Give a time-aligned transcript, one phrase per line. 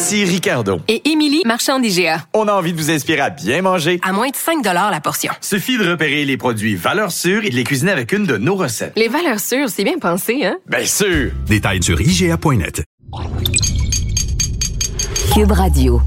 [0.00, 0.78] Ici Ricardo.
[0.86, 2.24] Et Émilie, marchand d'IGA.
[2.32, 3.98] On a envie de vous inspirer à bien manger.
[4.04, 5.32] À moins de 5 la portion.
[5.40, 8.54] Suffit de repérer les produits valeurs sûres et de les cuisiner avec une de nos
[8.54, 8.92] recettes.
[8.94, 10.56] Les valeurs sûres, c'est bien pensé, hein?
[10.68, 11.32] Bien sûr!
[11.48, 12.84] Détails sur IGA.net.
[15.34, 16.00] Cube Radio.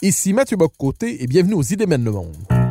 [0.00, 2.63] Ici Mathieu Boccoté et bienvenue aux Idées mènent le monde.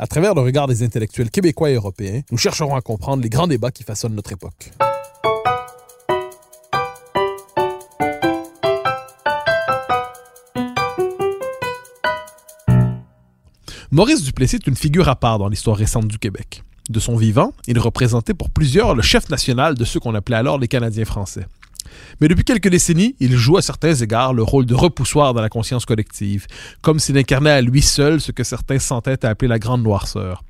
[0.00, 3.48] À travers le regard des intellectuels québécois et européens, nous chercherons à comprendre les grands
[3.48, 4.70] débats qui façonnent notre époque.
[13.90, 16.62] Maurice Duplessis est une figure à part dans l'histoire récente du Québec.
[16.90, 20.58] De son vivant, il représentait pour plusieurs le chef national de ceux qu'on appelait alors
[20.58, 21.46] les Canadiens français.
[22.20, 25.48] Mais depuis quelques décennies, il joue à certains égards le rôle de repoussoir dans la
[25.48, 26.46] conscience collective,
[26.82, 30.42] comme s'il incarnait à lui seul ce que certains sentaient à appeler la grande noirceur.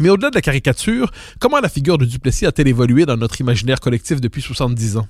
[0.00, 3.80] Mais au-delà de la caricature, comment la figure de Duplessis a-t-elle évolué dans notre imaginaire
[3.80, 5.06] collectif depuis 70 ans?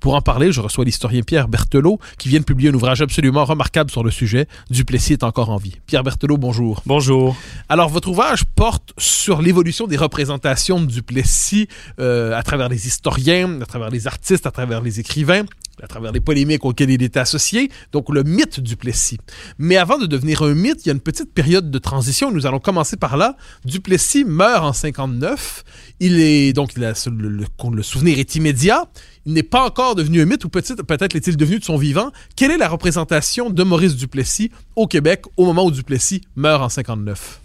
[0.00, 3.44] Pour en parler, je reçois l'historien Pierre Berthelot, qui vient de publier un ouvrage absolument
[3.44, 4.48] remarquable sur le sujet.
[4.70, 5.76] Duplessis est encore en vie.
[5.86, 6.82] Pierre Berthelot, bonjour.
[6.84, 7.36] Bonjour.
[7.68, 11.68] Alors, votre ouvrage porte sur l'évolution des représentations de Duplessis
[12.00, 15.44] euh, à travers les historiens, à travers les artistes, à travers les écrivains
[15.82, 19.18] à travers les polémiques auxquelles il était associé, donc le mythe du Plessis.
[19.58, 22.46] Mais avant de devenir un mythe, il y a une petite période de transition, nous
[22.46, 23.36] allons commencer par là.
[23.64, 25.64] Duplessis meurt en 59,
[26.00, 28.84] il est donc le, le, souvenir est immédiat,
[29.26, 32.12] il n'est pas encore devenu un mythe, ou peut-être peut l'est-il devenu de son vivant.
[32.36, 36.68] Quelle est la représentation de Maurice Duplessis au Québec au moment où Duplessis meurt en
[36.68, 37.40] 59?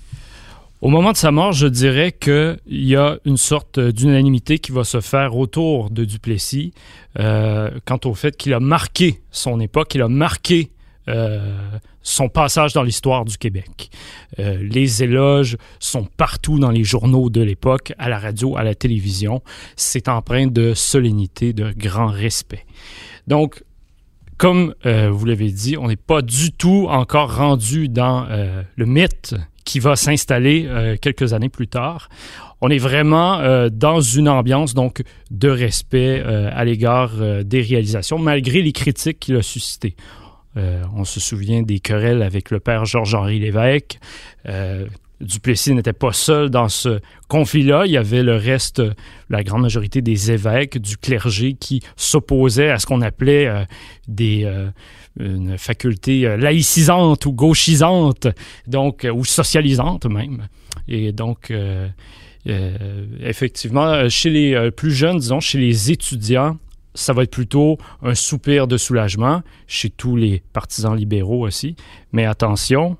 [0.81, 4.85] Au moment de sa mort, je dirais qu'il y a une sorte d'unanimité qui va
[4.85, 6.73] se faire autour de Duplessis
[7.19, 10.71] euh, quant au fait qu'il a marqué son époque, qu'il a marqué
[11.09, 11.53] euh,
[12.01, 13.89] son passage dans l'histoire du Québec.
[14.39, 18.73] Euh, les éloges sont partout dans les journaux de l'époque, à la radio, à la
[18.73, 19.41] télévision.
[19.75, 22.65] C'est empreint de solennité, de grand respect.
[23.27, 23.65] Donc,
[24.37, 28.25] comme vous l'avez dit, on n'est pas du tout encore rendu dans
[28.77, 29.35] le mythe
[29.69, 32.09] qui va s'installer euh, quelques années plus tard.
[32.59, 37.11] On est vraiment euh, dans une ambiance donc de respect euh, à l'égard
[37.45, 39.95] des réalisations, malgré les critiques qu'il a suscitées.
[40.55, 43.99] on se souvient des querelles avec le père Georges-Henri Lévesque.
[45.21, 47.85] Duplessis n'était pas seul dans ce conflit-là.
[47.85, 48.81] Il y avait le reste,
[49.29, 53.67] la grande majorité des évêques, du clergé qui s'opposaient à ce qu'on appelait
[54.07, 54.49] des
[55.19, 58.27] une faculté euh, laïcisante ou gauchisante,
[58.67, 60.47] donc, euh, ou socialisante même.
[60.87, 61.87] Et donc, euh,
[63.21, 66.57] effectivement, chez les plus jeunes, disons, chez les étudiants,
[66.95, 71.75] ça va être plutôt un soupir de soulagement chez tous les partisans libéraux aussi.
[72.11, 72.97] Mais attention,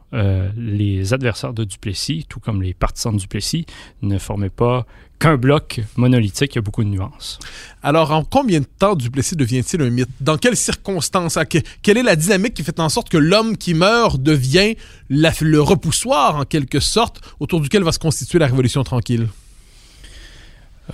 [0.56, 3.66] les adversaires de Duplessis, tout comme les partisans de Duplessis,
[4.04, 4.86] ne formaient pas
[5.20, 7.40] qu'un bloc monolithique, il y a beaucoup de nuances.
[7.84, 10.10] Alors, en combien de temps Duplessis devient-il un mythe?
[10.22, 11.38] Dans quelles circonstances?
[11.82, 14.76] Quelle est la dynamique qui fait en sorte que l'homme qui meurt devient
[15.10, 19.28] le repoussoir, en quelque sorte, autour duquel va se constituer la Révolution tranquille?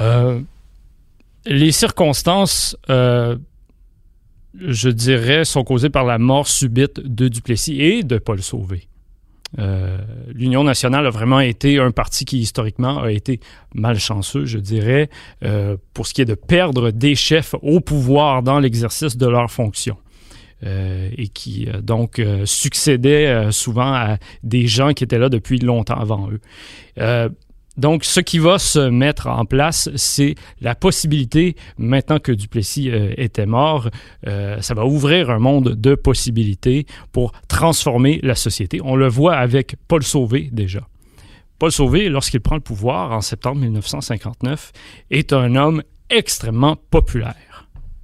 [0.01, 0.41] Euh,
[1.45, 3.37] les circonstances, euh,
[4.59, 8.87] je dirais, sont causées par la mort subite de Duplessis et de Paul Sauvé.
[9.59, 9.97] Euh,
[10.33, 13.39] L'Union nationale a vraiment été un parti qui, historiquement, a été
[13.73, 15.09] malchanceux, je dirais,
[15.43, 19.51] euh, pour ce qui est de perdre des chefs au pouvoir dans l'exercice de leurs
[19.51, 19.97] fonctions.
[20.65, 26.29] Euh, et qui donc succédait souvent à des gens qui étaient là depuis longtemps avant
[26.31, 26.39] eux.
[27.77, 33.13] Donc, ce qui va se mettre en place, c'est la possibilité, maintenant que Duplessis euh,
[33.17, 33.89] était mort,
[34.27, 38.79] euh, ça va ouvrir un monde de possibilités pour transformer la société.
[38.83, 40.87] On le voit avec Paul Sauvé déjà.
[41.59, 44.71] Paul Sauvé, lorsqu'il prend le pouvoir en septembre 1959,
[45.11, 47.35] est un homme extrêmement populaire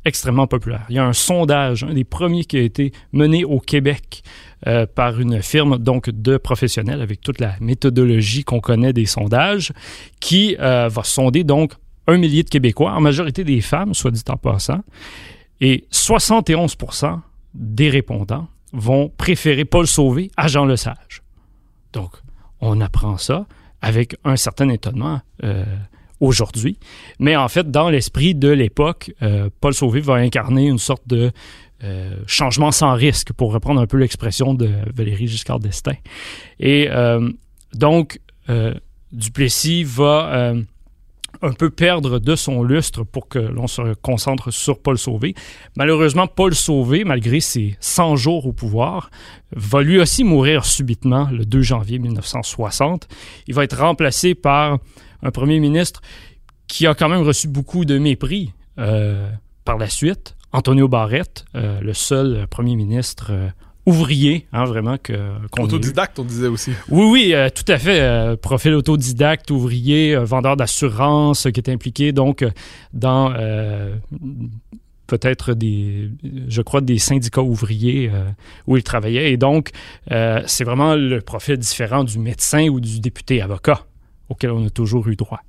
[0.06, 0.86] extrêmement populaire.
[0.90, 4.24] Il y a un sondage, un des premiers qui a été mené au Québec
[4.68, 9.72] euh, par une firme donc de professionnels avec toute la méthodologie qu'on connaît des sondages,
[10.20, 11.74] qui euh, va sonder donc
[12.06, 14.84] un millier de Québécois, en majorité des femmes, soit dit en passant,
[15.62, 16.78] et 71
[17.56, 21.24] des répondants vont préférer Paul Sauvé à Jean Lesage.
[21.92, 22.12] Donc,
[22.60, 23.48] on apprend ça
[23.82, 25.66] avec un certain étonnement euh,
[26.20, 26.78] aujourd'hui.
[27.18, 29.12] Mais en fait, dans l'esprit de l'époque,
[29.60, 31.32] Paul Sauvé va incarner une sorte de
[31.84, 35.98] euh, changement sans risque, pour reprendre un peu l'expression de Valérie Giscard d'Estaing.
[36.60, 37.28] Et euh,
[37.74, 38.20] donc,
[38.50, 38.76] euh,
[39.12, 40.54] Duplessis va
[41.42, 45.34] un peu perdre de son lustre pour que l'on se concentre sur Paul Sauvé.
[45.76, 49.10] Malheureusement, Paul Sauvé, malgré ses 100 jours au pouvoir,
[49.56, 53.08] va lui aussi mourir subitement le 2 janvier 1960.
[53.48, 54.78] Il va être remplacé par
[55.24, 56.02] un premier ministre
[56.68, 60.36] qui a quand même reçu beaucoup de mépris par la suite.
[60.54, 63.50] Antonio Barrette, euh, le seul premier ministre euh,
[63.86, 65.14] ouvrier, hein, vraiment que.
[65.60, 66.72] Autodidacte, on disait aussi.
[66.90, 68.02] Oui, oui, euh, tout à fait.
[68.02, 72.52] euh, profil autodidacte, ouvrier, euh, vendeur d'assurance, euh, qui est impliqué donc euh,
[72.94, 73.96] dans euh,
[75.08, 76.10] peut-être des,
[76.48, 78.30] je crois, des syndicats ouvriers euh,
[78.68, 79.32] où il travaillait.
[79.32, 79.72] Et donc,
[80.12, 83.86] euh, c'est vraiment le profil différent du médecin ou du député avocat
[84.30, 85.42] auquel on a toujours eu droit.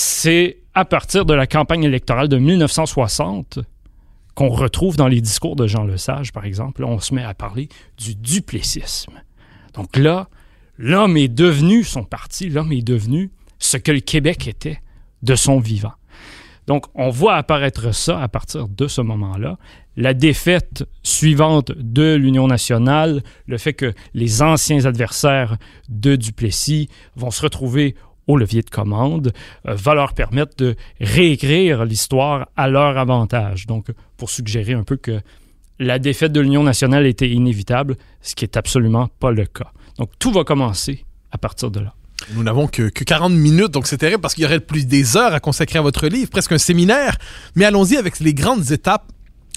[0.00, 3.58] C'est à partir de la campagne électorale de 1960
[4.36, 6.84] qu'on retrouve dans les discours de Jean Lesage, par exemple.
[6.84, 9.14] On se met à parler du duplessisme.
[9.74, 10.28] Donc là,
[10.76, 14.80] l'homme est devenu son parti, l'homme est devenu ce que le Québec était
[15.22, 15.94] de son vivant.
[16.68, 19.58] Donc, on voit apparaître ça à partir de ce moment-là.
[19.96, 25.56] La défaite suivante de l'Union nationale, le fait que les anciens adversaires
[25.88, 27.96] de Duplessis vont se retrouver
[28.28, 29.32] au levier de commande,
[29.66, 33.66] euh, va leur permettre de réécrire l'histoire à leur avantage.
[33.66, 33.86] Donc,
[34.16, 35.20] pour suggérer un peu que
[35.80, 39.72] la défaite de l'Union nationale était inévitable, ce qui est absolument pas le cas.
[39.98, 41.94] Donc, tout va commencer à partir de là.
[42.34, 45.16] Nous n'avons que, que 40 minutes, donc c'est terrible parce qu'il y aurait plus des
[45.16, 47.16] heures à consacrer à votre livre, presque un séminaire.
[47.54, 49.10] Mais allons-y avec les grandes étapes.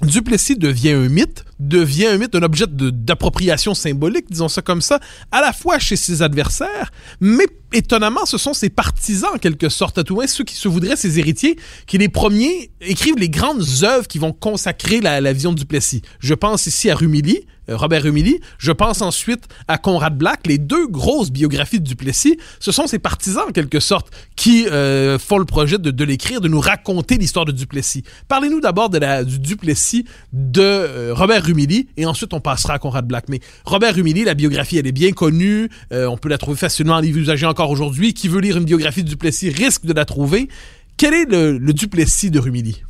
[0.03, 4.99] Duplessis devient un mythe, devient un mythe, un objet d'appropriation symbolique, disons ça comme ça,
[5.31, 9.97] à la fois chez ses adversaires, mais étonnamment, ce sont ses partisans, en quelque sorte,
[9.97, 13.63] à tout moins ceux qui se voudraient ses héritiers, qui les premiers écrivent les grandes
[13.83, 16.01] œuvres qui vont consacrer la, vision de Duplessis.
[16.19, 18.41] Je pense ici à Rumilly, euh, Robert Rumilly.
[18.57, 20.45] Je pense ensuite à Conrad Black.
[20.45, 25.17] Les deux grosses biographies de Duplessis, ce sont ses partisans, en quelque sorte, qui euh,
[25.17, 28.03] font le projet de, l'écrire, de nous raconter l'histoire de Duplessis.
[28.27, 31.50] Parlez-nous d'abord du Duplessis de euh, Robert Rumilly,
[31.97, 33.25] et ensuite on passera à Conrad Black.
[33.29, 35.69] Mais Robert Rumilly, la biographie, elle est bien connue.
[35.91, 38.13] Euh, on peut la trouver facilement en livre usagé encore aujourd'hui.
[38.13, 40.47] Qui veut lire une biographie de Duplessis risque de la trouver.
[40.97, 42.83] Quel est le, le Duplessis de Rumilly?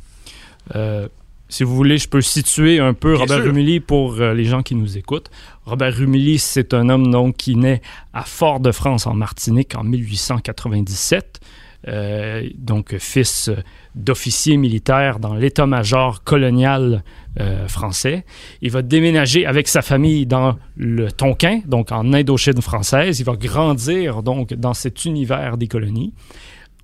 [0.74, 1.08] Euh,
[1.48, 3.46] si vous voulez, je peux situer un peu Bien Robert sûr.
[3.46, 5.30] Rumilly pour euh, les gens qui nous écoutent.
[5.66, 7.82] Robert Rumilly, c'est un homme donc qui naît
[8.14, 11.40] à Fort-de-France en Martinique en 1897.
[11.88, 13.50] Euh, donc fils
[13.96, 17.02] d'officier militaire dans l'état-major colonial
[17.40, 18.24] euh, français.
[18.60, 23.18] Il va déménager avec sa famille dans le Tonkin, donc en Indochine française.
[23.18, 26.12] Il va grandir donc dans cet univers des colonies.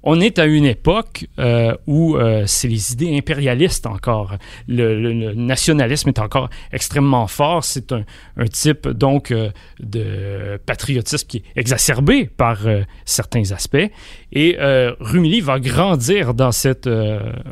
[0.02, 4.36] On est à une époque euh, où euh, c'est les idées impérialistes encore.
[4.68, 7.64] Le, nationalisme est encore extrêmement fort.
[7.64, 8.04] C'est un,
[8.50, 9.50] type donc euh,
[9.80, 12.58] de patriotisme qui est exacerbé par
[13.04, 13.90] certains aspects.
[14.32, 14.56] Et
[15.00, 16.88] Rumilly va grandir dans cette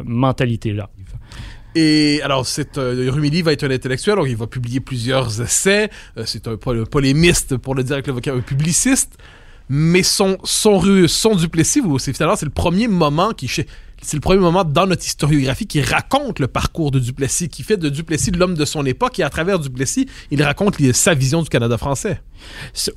[0.04, 0.88] mentalité-là.
[1.76, 5.90] Et alors, c'est euh, Rumilly va être un intellectuel, il va publier plusieurs essais.
[6.24, 9.18] C'est un, pol- polémiste, pour le dire avec le vocabulaire, un publiciste.
[9.68, 14.14] Mais son, son, ru- son Duplessis, vous- c'est finalement, c'est le premier moment qui, c'est
[14.14, 17.88] le premier moment dans notre historiographie qui raconte le parcours de Duplessis, qui fait de
[17.88, 21.76] Duplessis l'homme de son époque, et à travers Duplessis, il raconte sa vision du Canada
[21.78, 22.20] français.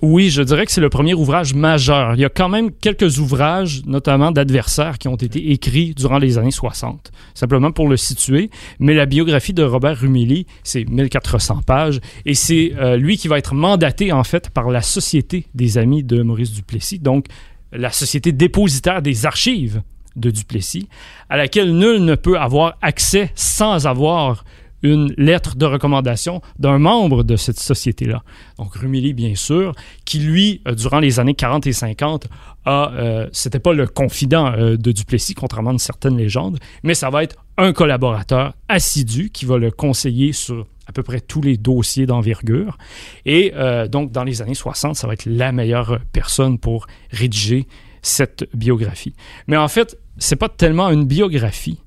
[0.01, 2.15] Oui, je dirais que c'est le premier ouvrage majeur.
[2.15, 6.38] Il y a quand même quelques ouvrages, notamment d'adversaires, qui ont été écrits durant les
[6.38, 8.50] années 60, simplement pour le situer.
[8.79, 13.38] Mais la biographie de Robert Rumilly, c'est 1400 pages, et c'est euh, lui qui va
[13.38, 17.25] être mandaté, en fait, par la Société des Amis de Maurice Duplessis, donc
[17.72, 19.82] la société dépositaire des archives
[20.15, 20.88] de Duplessis,
[21.29, 24.44] à laquelle nul ne peut avoir accès sans avoir
[24.82, 28.24] une lettre de recommandation d'un membre de cette société-là.
[28.58, 29.74] Donc Rumilly, bien sûr,
[30.06, 32.28] qui lui, euh, durant les années 40 et 50,
[32.66, 36.94] a, euh, c'était pas le confident euh, de Duplessis, contrairement à une certaine légende, mais
[36.94, 41.42] ça va être un collaborateur assidu qui va le conseiller sur à peu près tous
[41.42, 42.78] les dossiers d'envergure.
[43.26, 47.68] Et euh, donc, dans les années 60, ça va être la meilleure personne pour rédiger
[48.02, 49.14] cette biographie.
[49.48, 51.80] Mais en fait, c'est pas tellement une biographie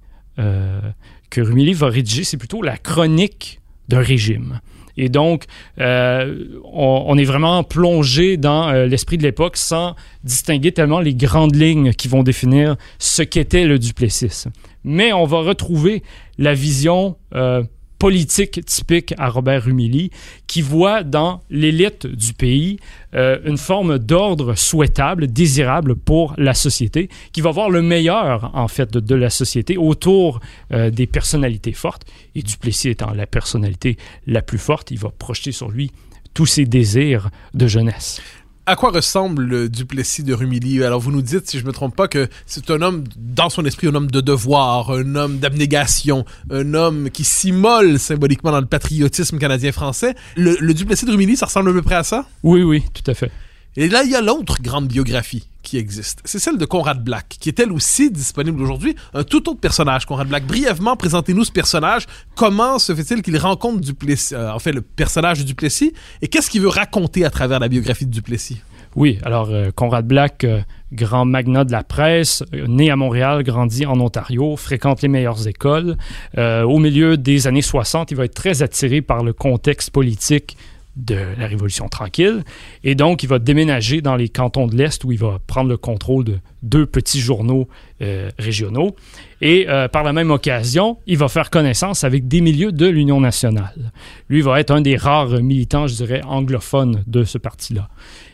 [1.32, 4.60] que Rumilly va rédiger, c'est plutôt la chronique d'un régime.
[4.98, 5.46] Et donc,
[5.80, 11.56] euh, on, est vraiment plongé dans euh, l'esprit de l'époque sans distinguer tellement les grandes
[11.56, 14.52] lignes qui vont définir ce qu'était le duplessisme.
[14.84, 16.02] Mais on va retrouver
[16.36, 17.62] la vision euh,
[18.02, 20.10] politique typique à Robert Rumilly,
[20.48, 22.80] qui voit dans l'élite du pays
[23.14, 28.66] euh, une forme d'ordre souhaitable, désirable pour la société, qui va voir le meilleur, en
[28.66, 30.40] fait, de, de la société autour
[30.72, 32.02] euh, des personnalités fortes.
[32.34, 35.92] Et Duplessis étant la personnalité la plus forte, il va projeter sur lui
[36.34, 38.20] tous ses désirs de jeunesse.
[38.72, 40.82] À quoi ressemble le Duplessis de Rumilly?
[40.82, 43.66] Alors vous nous dites, si je me trompe pas, que c'est un homme dans son
[43.66, 48.66] esprit, un homme de devoir, un homme d'abnégation, un homme qui s'immole symboliquement dans le
[48.66, 50.14] patriotisme canadien-français.
[50.36, 52.24] Le, le Duplessis de Rumilly, ça ressemble à peu près à ça?
[52.42, 53.30] Oui, oui, tout à fait.
[53.76, 56.20] Et là, il y a l'autre grande biographie qui existe.
[56.24, 58.94] C'est celle de Conrad Black, qui est elle aussi disponible aujourd'hui.
[59.14, 60.46] Un tout autre personnage, Conrad Black.
[60.46, 62.06] Brièvement, présentez-nous ce personnage.
[62.34, 66.50] Comment se fait-il qu'il rencontre Duplessis, euh, en fait, le personnage de Duplessis, et qu'est-ce
[66.50, 68.60] qu'il veut raconter à travers la biographie de Duplessis?
[68.94, 70.60] Oui, alors euh, Conrad Black, euh,
[70.92, 75.96] grand magnat de la presse, né à Montréal, grandi en Ontario, fréquente les meilleures écoles.
[76.36, 80.58] Au milieu des années 60, il va être très attiré par le contexte politique
[80.96, 82.44] de la Révolution tranquille.
[82.84, 85.76] Et donc, il va déménager dans les cantons de l'Est où il va prendre le
[85.76, 87.68] contrôle de deux petits journaux
[88.02, 88.94] euh, régionaux.
[89.40, 93.20] Et euh, par la même occasion, il va faire connaissance avec des milieux de l'Union
[93.20, 93.92] nationale.
[94.28, 97.88] Lui va être un des rares militants, je dirais, anglophones de ce parti-là.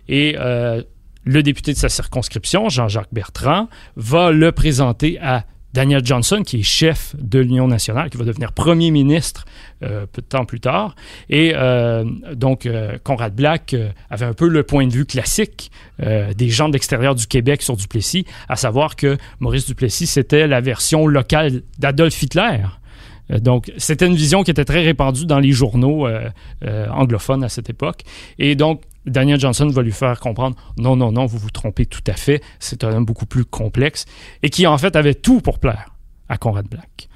[0.09, 0.83] Et euh,
[1.25, 5.45] le député de sa circonscription, Jean-Jacques Bertrand, va le présenter à
[5.79, 9.45] Daniel Johnson, qui est chef de l'Union nationale, qui va devenir premier ministre
[9.85, 10.97] euh, peu de temps plus tard.
[11.31, 12.03] Et euh,
[12.35, 13.77] donc, euh, Conrad Black
[14.11, 15.71] avait un peu le point de vue classique
[16.01, 20.61] des gens de l'extérieur du Québec sur Duplessis, à savoir que Maurice Duplessis, c'était la
[20.61, 22.59] version locale d'Adolf Hitler.
[23.33, 26.29] Euh, Donc, c'était une vision qui était très répandue dans les journaux euh,
[26.65, 28.03] euh, anglophones à cette époque.
[28.39, 32.05] Et donc, Daniel Johnson va lui faire comprendre non, non, non, vous vous trompez tout
[32.07, 32.43] à fait.
[32.59, 34.05] C'est un homme beaucoup plus complexe
[34.43, 35.95] et qui, en fait, avait tout pour plaire
[36.29, 37.08] à Conrad Black.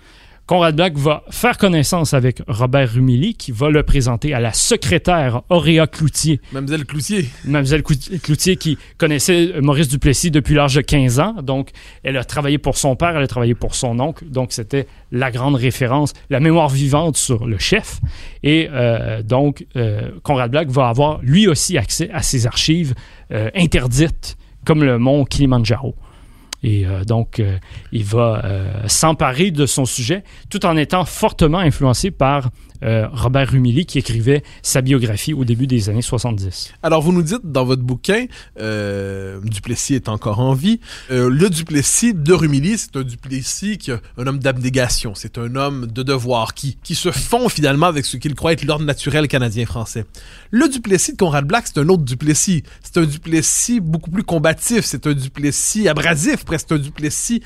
[0.52, 5.40] Conrad Black va faire connaissance avec Robert Rumilly, qui va le présenter à la secrétaire
[5.48, 7.30] Auréa Cloutier, Mademoiselle Cloutier.
[7.46, 11.36] Mademoiselle Clout- Cloutier qui connaissait Maurice Duplessis depuis l'âge de 15 ans.
[11.42, 11.70] Donc,
[12.02, 14.26] elle a travaillé pour son père, elle a travaillé pour son oncle.
[14.28, 18.00] Donc, c'était la grande référence, la mémoire vivante sur le chef.
[18.42, 22.92] Et euh, donc, euh, Conrad Black va avoir lui aussi accès à ces archives
[23.32, 25.94] euh, interdites, comme le mont Kilimanjaro.
[26.62, 27.58] Et euh, donc, euh,
[27.90, 32.50] il va euh, s'emparer de son sujet tout en étant fortement influencé par
[32.82, 36.72] euh, Robert Rumilly qui écrivait sa biographie au début des années 70.
[36.82, 38.26] Alors, vous nous dites dans votre bouquin,
[38.58, 40.80] euh, Duplessis est encore en vie.
[41.10, 45.14] Euh, le Duplessis de Rumilly, c'est un Duplessis qui est un homme d'abnégation.
[45.14, 48.64] C'est un homme de devoir qui, qui se fond finalement avec ce qu'il croit être
[48.64, 50.04] l'ordre naturel canadien-français.
[50.50, 52.64] Le Duplessis de Conrad Black, c'est un autre Duplessis.
[52.82, 54.84] C'est un Duplessis beaucoup plus combatif.
[54.84, 57.42] C'est un Duplessis abrasif, presque un Duplessis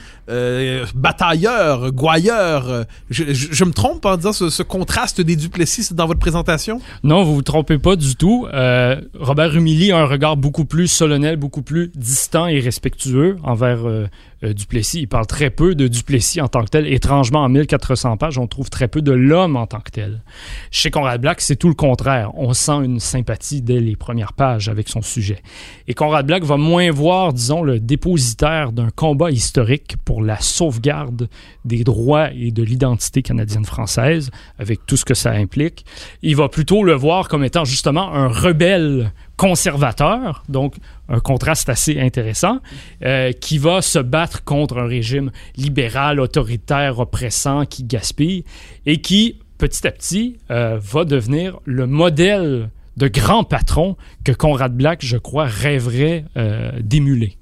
[0.95, 2.87] batailleur, gouailleur.
[3.11, 6.81] Je me trompe en disant ce, ce contraste des Duplessis dans votre présentation?
[7.03, 8.47] Non, vous vous trompez pas du tout.
[8.53, 13.87] Euh, Robert Rumilly a un regard beaucoup plus solennel, beaucoup plus distant et respectueux envers
[13.87, 14.07] euh,
[14.53, 15.01] Duplessis.
[15.01, 16.87] Il parle très peu de Duplessis en tant que tel.
[16.87, 20.23] Étrangement, en 1400 pages, on trouve très peu de l'homme en tant que tel.
[20.71, 22.31] Chez Conrad Black, c'est tout le contraire.
[22.35, 25.43] On sent une sympathie dès les premières pages avec son sujet.
[25.89, 31.29] Et Conrad Black va moins voir, disons, le dépositaire d'un combat historique pour la sauvegarde
[31.65, 35.85] des droits et de l'identité canadienne-française, avec tout ce que ça implique.
[36.23, 40.77] Il va plutôt le voir comme étant justement un rebelle conservateur, donc
[41.09, 42.61] un contraste assez intéressant,
[43.05, 48.45] euh, qui va se battre contre un régime libéral, autoritaire, oppressant, qui gaspille,
[48.87, 54.75] et qui, petit à petit, euh, va devenir le modèle de grand patron que Conrad
[54.75, 57.37] Black, je crois, rêverait euh, d'émuler.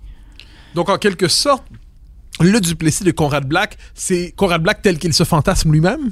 [0.74, 1.64] Donc, en quelque sorte,
[2.40, 6.10] le Duplessis de Conrad Black, c'est Conrad Black tel qu'il se fantasme lui-même?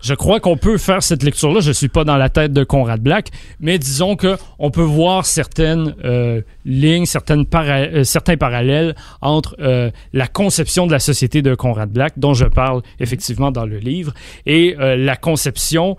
[0.00, 1.60] Je crois qu'on peut faire cette lecture-là.
[1.60, 3.28] Je ne suis pas dans la tête de Conrad Black,
[3.60, 9.90] mais disons que on peut voir certaines euh, lignes, certaines euh, certains parallèles entre euh,
[10.12, 14.12] la conception de la société de Conrad Black, dont je parle effectivement dans le livre,
[14.46, 15.96] et la conception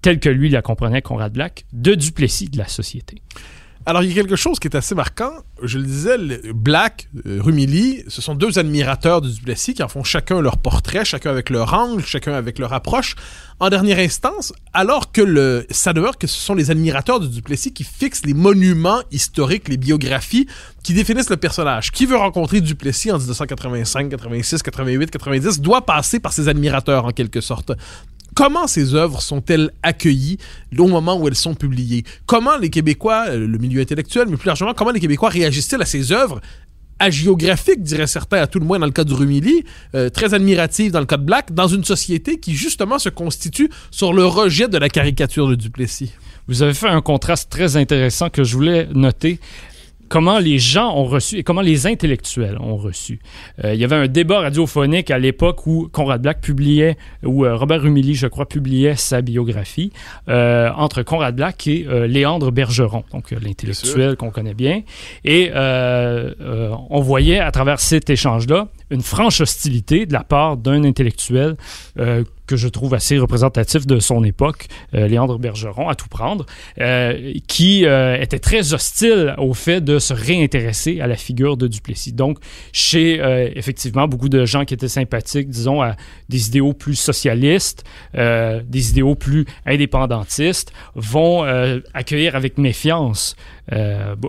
[0.00, 3.22] telle que lui la comprenait Conrad Black de Duplessis de la société.
[3.84, 5.32] Alors, il y a quelque chose qui est assez marquant.
[5.60, 6.16] Je le disais,
[6.54, 11.04] Black, euh, Rumilly, ce sont deux admirateurs de Duplessis qui en font chacun leur portrait,
[11.04, 13.16] chacun avec leur angle, chacun avec leur approche.
[13.58, 17.72] En dernière instance, alors que le, ça demeure que ce sont les admirateurs de Duplessis
[17.72, 20.46] qui fixent les monuments historiques, les biographies
[20.84, 21.90] qui définissent le personnage.
[21.90, 27.10] Qui veut rencontrer Duplessis en 1985, 86, 88, 90 doit passer par ses admirateurs en
[27.10, 27.72] quelque sorte.
[28.34, 30.38] Comment ces œuvres sont-elles accueillies
[30.78, 32.04] au moment où elles sont publiées?
[32.26, 35.86] Comment les Québécois, euh, le milieu intellectuel, mais plus largement, comment les Québécois réagissent-ils à
[35.86, 36.40] ces œuvres
[36.98, 40.92] agiographique, dirait certains, à tout le moins dans le cas de Rumilly, euh, très admirative
[40.92, 44.68] dans le cas de Black, dans une société qui justement se constitue sur le rejet
[44.68, 46.12] de la caricature de Duplessis?
[46.48, 49.40] Vous avez fait un contraste très intéressant que je voulais noter
[50.12, 53.18] comment les gens ont reçu et comment les intellectuels ont reçu.
[53.64, 57.56] Euh, il y avait un débat radiophonique à l'époque où Conrad Black publiait, où euh,
[57.56, 59.90] Robert Rumilly, je crois, publiait sa biographie
[60.28, 64.82] euh, entre Conrad Black et Léandre Bergeron, donc l'intellectuel qu'on connaît bien.
[65.24, 71.56] Et on voyait à travers cet échange-là une franche hostilité de la part d'un intellectuel
[72.46, 76.46] que je trouve assez représentatif de son époque, euh, Léandre Bergeron, à tout prendre,
[76.80, 81.66] euh, qui euh, était très hostile au fait de se réintéresser à la figure de
[81.66, 82.12] Duplessis.
[82.12, 82.38] Donc,
[82.72, 85.96] chez euh, effectivement beaucoup de gens qui étaient sympathiques, disons, à
[86.28, 87.84] des idéaux plus socialistes,
[88.14, 91.42] des idéaux plus indépendantistes, vont
[91.94, 93.36] accueillir avec méfiance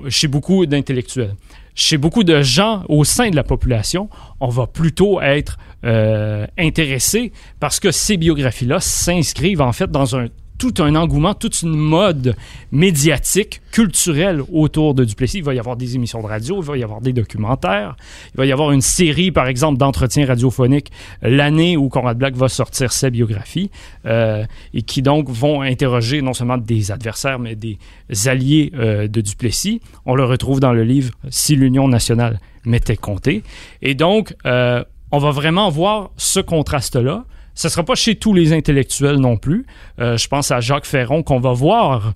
[0.09, 1.35] chez beaucoup d'intellectuels
[1.75, 7.31] chez beaucoup de gens au sein de la population, on va plutôt être euh, intéressé
[7.59, 10.27] parce que ces biographies-là s'inscrivent en fait dans un
[10.63, 12.37] tout un engouement, toute une mode
[12.71, 15.39] médiatique, culturelle autour de Duplessis.
[15.39, 17.97] Il va y avoir des émissions de radio, il va y avoir des documentaires,
[18.33, 20.89] il va y avoir une série, par exemple, d'entretiens radiophoniques
[21.21, 23.71] l'année où Conrad Black va sortir sa biographie
[24.05, 27.77] euh, et qui donc vont interroger non seulement des adversaires, mais des
[28.25, 29.81] alliés euh, de Duplessis.
[30.05, 33.43] On le retrouve dans le livre Si l'Union nationale m'était comptée.
[33.81, 37.25] Et donc, euh, on va vraiment voir ce contraste-là.
[37.55, 39.65] Ce ne sera pas chez tous les intellectuels non plus.
[39.99, 42.13] Euh, je pense à Jacques Ferron qu'on va voir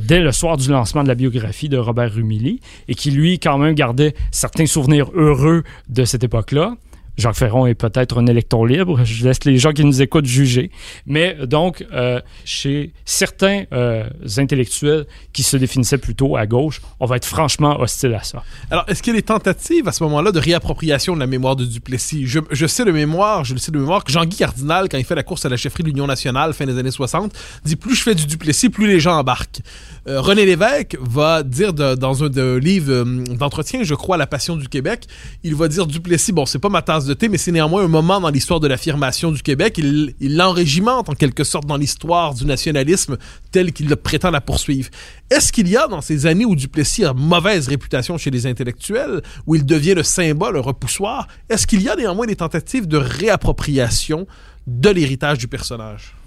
[0.00, 3.58] dès le soir du lancement de la biographie de Robert Rumilly et qui, lui, quand
[3.58, 6.74] même gardait certains souvenirs heureux de cette époque-là.
[7.18, 9.04] Jacques Ferron est peut-être un électon libre.
[9.04, 10.70] Je laisse les gens qui nous écoutent juger.
[11.04, 17.16] Mais donc, euh, chez certains euh, intellectuels qui se définissaient plutôt à gauche, on va
[17.16, 18.44] être franchement hostile à ça.
[18.70, 21.56] Alors, est-ce qu'il y a des tentatives à ce moment-là de réappropriation de la mémoire
[21.56, 22.24] de Duplessis?
[22.26, 25.16] Je, sais de mémoire, je le sais de mémoire, que Jean-Guy Cardinal, quand il fait
[25.16, 27.32] la course à la chefferie de l'Union nationale, fin des années 60,
[27.64, 29.60] dit plus je fais du Duplessis, plus les gens embarquent.
[30.06, 34.68] Euh, René Lévesque va dire dans un livre euh, d'entretien, je crois, La Passion du
[34.68, 35.06] Québec,
[35.42, 38.30] il va dire Duplessis, bon, c'est pas ma tasse mais c'est néanmoins un moment dans
[38.30, 39.78] l'histoire de l'affirmation du Québec.
[39.78, 43.16] Il l'enrégimente en quelque sorte dans l'histoire du nationalisme
[43.52, 44.90] tel qu'il le prétend la poursuivre.
[45.30, 49.22] Est-ce qu'il y a dans ces années où Duplessis a mauvaise réputation chez les intellectuels,
[49.46, 52.96] où il devient le symbole, un repoussoir, est-ce qu'il y a néanmoins des tentatives de
[52.96, 54.26] réappropriation
[54.66, 56.17] de l'héritage du personnage?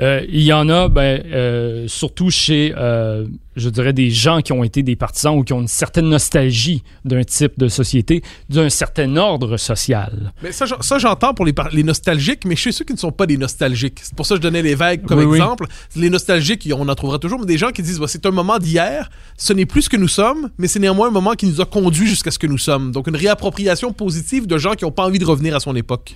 [0.00, 4.52] Euh, il y en a, ben, euh, surtout chez, euh, je dirais, des gens qui
[4.52, 8.70] ont été des partisans ou qui ont une certaine nostalgie d'un type de société, d'un
[8.70, 10.32] certain ordre social.
[10.42, 13.36] Mais ça, ça, j'entends pour les, nostalgiques, mais chez ceux qui ne sont pas des
[13.36, 13.98] nostalgiques.
[14.02, 15.38] C'est pour ça que je donnais les vagues comme Oui, oui.
[15.38, 15.66] exemple.
[15.96, 18.58] Les nostalgiques, on en trouvera toujours, mais des gens qui disent, bah, c'est un moment
[18.58, 21.60] d'hier, ce n'est plus ce que nous sommes, mais c'est néanmoins un moment qui nous
[21.60, 22.92] a conduit jusqu'à ce que nous sommes.
[22.92, 26.14] Donc une réappropriation positive de gens qui n'ont pas envie de revenir à son époque.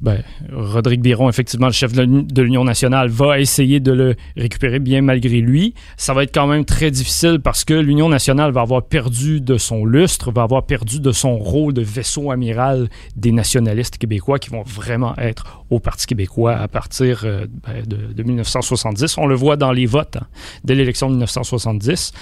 [0.00, 4.14] Ben, Rodrigue Biron, effectivement, le chef de l'Uni- de l'Union nationale, va essayer de le
[4.36, 5.74] récupérer bien malgré lui.
[5.96, 9.56] Ça va être quand même très difficile parce que l'Union nationale va avoir perdu de
[9.56, 14.50] son lustre, va avoir perdu de son rôle de vaisseau amiral des nationalistes québécois qui
[14.50, 19.18] vont vraiment être au Parti québécois à partir euh, ben, de, de 1970.
[19.18, 20.26] On le voit dans les votes hein,
[20.64, 22.12] de l'élection de 1970.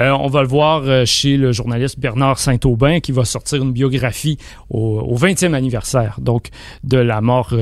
[0.00, 3.72] Euh, on va le voir euh, chez le journaliste Bernard Saint-Aubin qui va sortir une
[3.72, 4.38] biographie
[4.70, 6.48] au, au 20e anniversaire donc
[6.84, 7.52] de la mort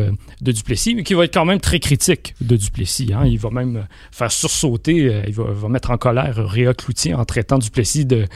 [0.40, 3.12] de Duplessis, mais qui va être quand même très critique de Duplessis.
[3.12, 3.24] hein.
[3.26, 8.06] Il va même faire sursauter, il va, mettre en colère Réa Cloutier en traitant Duplessis
[8.06, 8.26] de,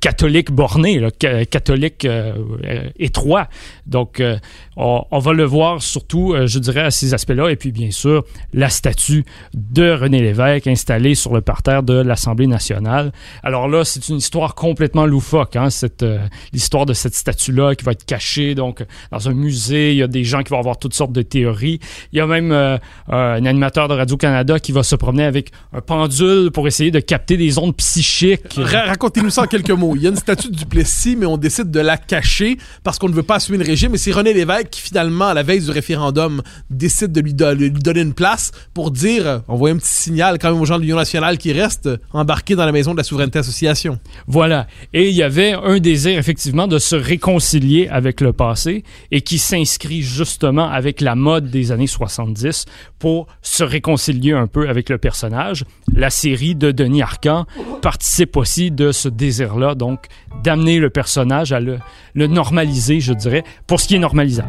[0.00, 1.00] catholique borné,
[1.50, 2.06] catholique
[2.98, 3.48] étroit.
[3.86, 4.22] Donc,
[4.76, 7.50] on, on va le voir surtout, euh, je dirais, à ces aspects-là.
[7.50, 9.24] Et puis, bien sûr, la statue
[9.54, 13.12] de René Lévesque installée sur le parterre de l'Assemblée nationale.
[13.42, 16.18] Alors là, c'est une histoire complètement loufoque, hein, cette, euh,
[16.52, 19.92] l'histoire de cette statue-là qui va être cachée donc dans un musée.
[19.92, 21.80] Il y a des gens qui vont avoir toutes sortes de théories.
[22.12, 25.80] Il y a même euh, un animateur de Radio-Canada qui va se promener avec un
[25.80, 28.54] pendule pour essayer de capter des ondes psychiques.
[28.56, 29.94] Ra- Racontez-nous ça en quelques mots.
[29.96, 33.08] Il y a une statue de Duplessis, mais on décide de la cacher parce qu'on
[33.08, 33.94] ne veut pas assumer le régime.
[33.94, 35.95] Et c'est René Lévesque qui, finalement, à la veille du référendum,
[36.70, 40.38] décide de lui, do- lui donner une place pour dire, euh, envoyer un petit signal
[40.38, 43.04] quand même aux gens de l'Union nationale qui restent embarqués dans la maison de la
[43.04, 43.98] Souveraineté Association.
[44.26, 44.66] Voilà.
[44.92, 49.38] Et il y avait un désir, effectivement, de se réconcilier avec le passé et qui
[49.38, 52.64] s'inscrit justement avec la mode des années 70
[52.98, 55.64] pour se réconcilier un peu avec le personnage.
[55.94, 57.46] La série de Denis Arcand
[57.82, 60.06] participe aussi de ce désir-là, donc
[60.42, 61.78] d'amener le personnage à le,
[62.14, 64.48] le normaliser, je dirais, pour ce qui est normalisable.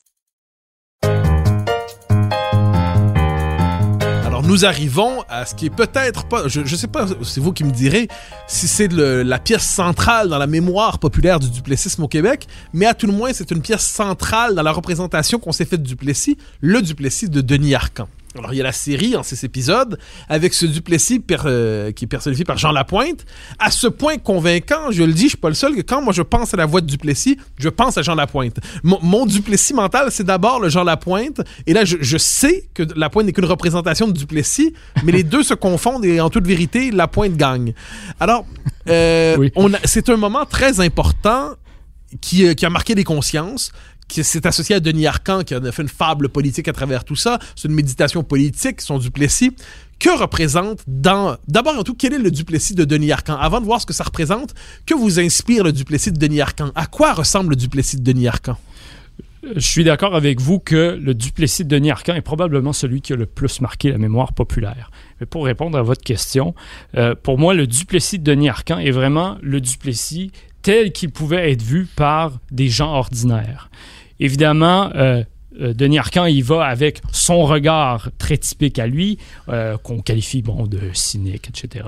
[4.51, 7.63] nous arrivons à ce qui est peut-être pas, je, je sais pas, c'est vous qui
[7.63, 8.09] me direz
[8.47, 12.93] si c'est la pièce centrale dans la mémoire populaire du duplessisme au Québec, mais à
[12.93, 16.37] tout le moins c'est une pièce centrale dans la représentation qu'on s'est faite du Duplessis,
[16.59, 18.09] le Duplessis de Denis Arcan.
[18.37, 22.05] Alors il y a la série en six épisodes avec ce Duplessis per- euh, qui
[22.05, 23.25] est personnifié par Jean Lapointe,
[23.59, 26.13] à ce point convaincant, je le dis, je suis pas le seul que quand moi
[26.13, 28.57] je pense à la voix de Duplessis, je pense à Jean Lapointe.
[28.83, 32.83] Mon, mon Duplessis mental, c'est d'abord le Jean Lapointe, et là je, je sais que
[32.95, 36.91] Lapointe n'est qu'une représentation de Duplessis, mais les deux se confondent et en toute vérité,
[36.91, 37.73] Lapointe gagne.
[38.19, 38.45] Alors,
[38.87, 39.51] euh, Oui.
[39.83, 41.49] c'est un moment très important
[42.19, 43.71] qui, euh, qui a marqué des consciences,
[44.11, 47.15] qui s'est associé à Denis Arcan, qui a fait une fable politique à travers tout
[47.15, 47.39] ça.
[47.55, 49.55] C'est une méditation politique, son Duplessis.
[49.99, 51.37] Que représente dans...
[51.47, 53.37] D'abord et tout, quel est le Duplessis de Denis Arcan?
[53.37, 54.53] Avant de voir ce que ça représente,
[54.85, 56.71] que vous inspire le Duplessis de Denis Arcan?
[56.75, 58.57] À quoi ressemble le Duplessis de Denis Arcan?
[59.55, 63.13] Je suis d'accord avec vous que le Duplessis de Denis Arcan est probablement celui qui
[63.13, 64.91] a le plus marqué la mémoire populaire.
[65.19, 66.53] Mais pour répondre à votre question,
[66.97, 71.51] euh, pour moi, le Duplessis de Denis Arcan est vraiment le Duplessis tel qu'il pouvait
[71.51, 73.69] être vu par des gens ordinaires.
[74.21, 75.23] Évidemment, euh,
[75.59, 79.17] euh, Denis Arcan, il va avec son regard très typique à lui,
[79.49, 81.85] euh, qu'on qualifie de cynique, etc.,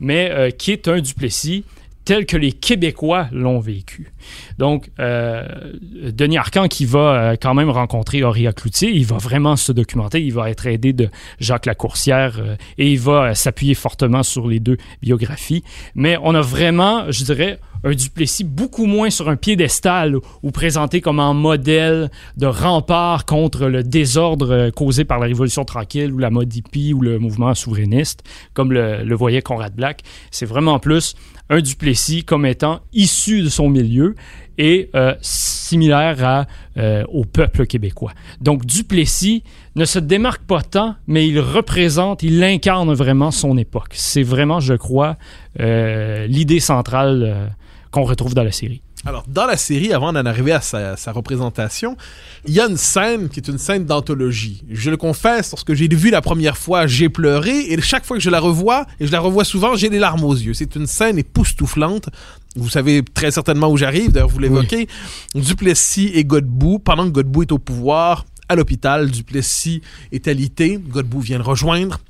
[0.00, 1.64] mais qui est un Duplessis
[2.06, 4.12] tel que les Québécois l'ont vécu.
[4.58, 10.22] Donc, Denis Arcan qui va quand même rencontrer Auréa Cloutier, il va vraiment se documenter,
[10.22, 11.08] il va être aidé de
[11.40, 15.64] Jacques Lacourcière et il va s'appuyer fortement sur les deux biographies.
[15.94, 21.00] Mais on a vraiment, je dirais, un Duplessis beaucoup moins sur un piédestal ou présenté
[21.00, 26.18] comme un modèle de rempart contre le désordre euh, causé par la Révolution tranquille ou
[26.18, 30.00] la mode hippie ou le mouvement souverainiste, comme le, voyait Conrad Black.
[30.30, 31.14] C'est vraiment plus
[31.50, 34.14] un Duplessis comme étant issu de son milieu
[34.56, 36.46] et euh, similaire
[36.78, 38.12] euh, au peuple québécois.
[38.40, 39.42] Donc Duplessis
[39.76, 43.90] ne se démarque pas tant, mais il représente, il incarne vraiment son époque.
[43.92, 45.16] C'est vraiment, je crois,
[45.58, 47.54] l'idée centrale
[47.94, 48.82] qu'on retrouve dans la série.
[49.06, 51.96] Alors, dans la série, avant d'en arriver à sa, sa représentation,
[52.44, 54.64] il y a une scène qui est une scène d'anthologie.
[54.68, 58.22] Je le confesse, lorsque j'ai vu la première fois, j'ai pleuré, et chaque fois que
[58.22, 60.54] je la revois, et je la revois souvent, j'ai des larmes aux yeux.
[60.54, 62.08] C'est une scène époustouflante.
[62.56, 64.88] Vous savez très certainement où j'arrive, d'ailleurs vous l'évoquez.
[65.36, 71.20] Duplessis et Godbout, pendant que Godbout est au pouvoir, à l'hôpital, Duplessis est alité, Godbout
[71.20, 72.00] vient le rejoindre.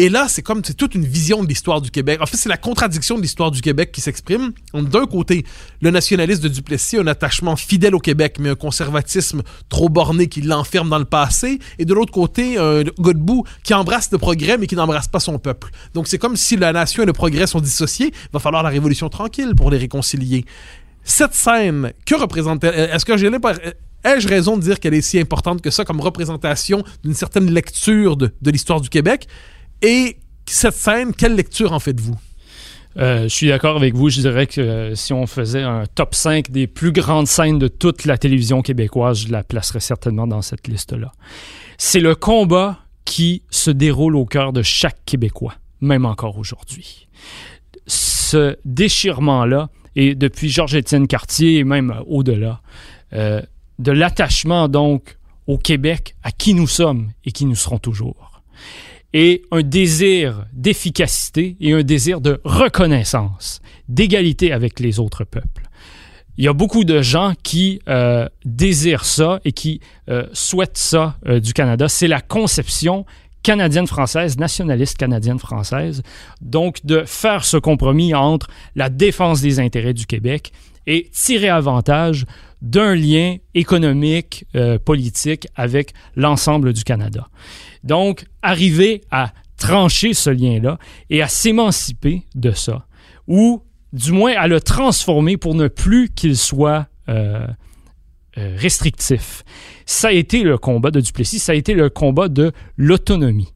[0.00, 2.20] Et là, c'est comme, c'est toute une vision de l'histoire du Québec.
[2.22, 4.52] En fait, c'est la contradiction de l'histoire du Québec qui s'exprime.
[4.72, 5.44] D'un côté,
[5.80, 10.40] le nationalisme de Duplessis, un attachement fidèle au Québec, mais un conservatisme trop borné qui
[10.40, 11.58] l'enferme dans le passé.
[11.80, 15.40] Et de l'autre côté, un Godbout qui embrasse le progrès, mais qui n'embrasse pas son
[15.40, 15.70] peuple.
[15.94, 18.12] Donc, c'est comme si la nation et le progrès sont dissociés.
[18.14, 20.44] Il va falloir la révolution tranquille pour les réconcilier.
[21.02, 22.90] Cette scène, que représente-t-elle?
[22.90, 23.62] Est-ce que l'impression...
[24.04, 28.16] Ai-je raison de dire qu'elle est si importante que ça comme représentation d'une certaine lecture
[28.16, 29.26] de, de l'histoire du Québec?
[29.82, 32.16] Et cette scène, quelle lecture en faites-vous?
[32.96, 34.08] Euh, je suis d'accord avec vous.
[34.08, 37.68] Je dirais que euh, si on faisait un top 5 des plus grandes scènes de
[37.68, 41.12] toute la télévision québécoise, je la placerais certainement dans cette liste-là.
[41.76, 47.08] C'est le combat qui se déroule au cœur de chaque Québécois, même encore aujourd'hui.
[47.86, 52.60] Ce déchirement-là, et depuis Georges-Étienne Cartier et même euh, au-delà,
[53.10, 58.42] de l'attachement donc au Québec, à qui nous sommes et qui nous serons toujours
[59.12, 65.68] et un désir d'efficacité et un désir de reconnaissance, d'égalité avec les autres peuples.
[66.36, 71.16] Il y a beaucoup de gens qui euh, désirent ça et qui euh, souhaitent ça
[71.26, 71.88] euh, du Canada.
[71.88, 73.04] C'est la conception
[73.42, 76.02] canadienne-française, nationaliste canadienne-française,
[76.40, 80.52] donc de faire ce compromis entre la défense des intérêts du Québec
[80.86, 82.24] et tirer avantage
[82.62, 87.28] d'un lien économique, euh, politique avec l'ensemble du Canada.
[87.88, 92.86] Donc, arriver à trancher ce lien-là et à s'émanciper de ça,
[93.26, 93.62] ou
[93.94, 97.46] du moins à le transformer pour ne plus qu'il soit euh,
[98.36, 99.42] euh, restrictif.
[99.86, 103.54] Ça a été le combat de Duplessis, ça a été le combat de l'autonomie.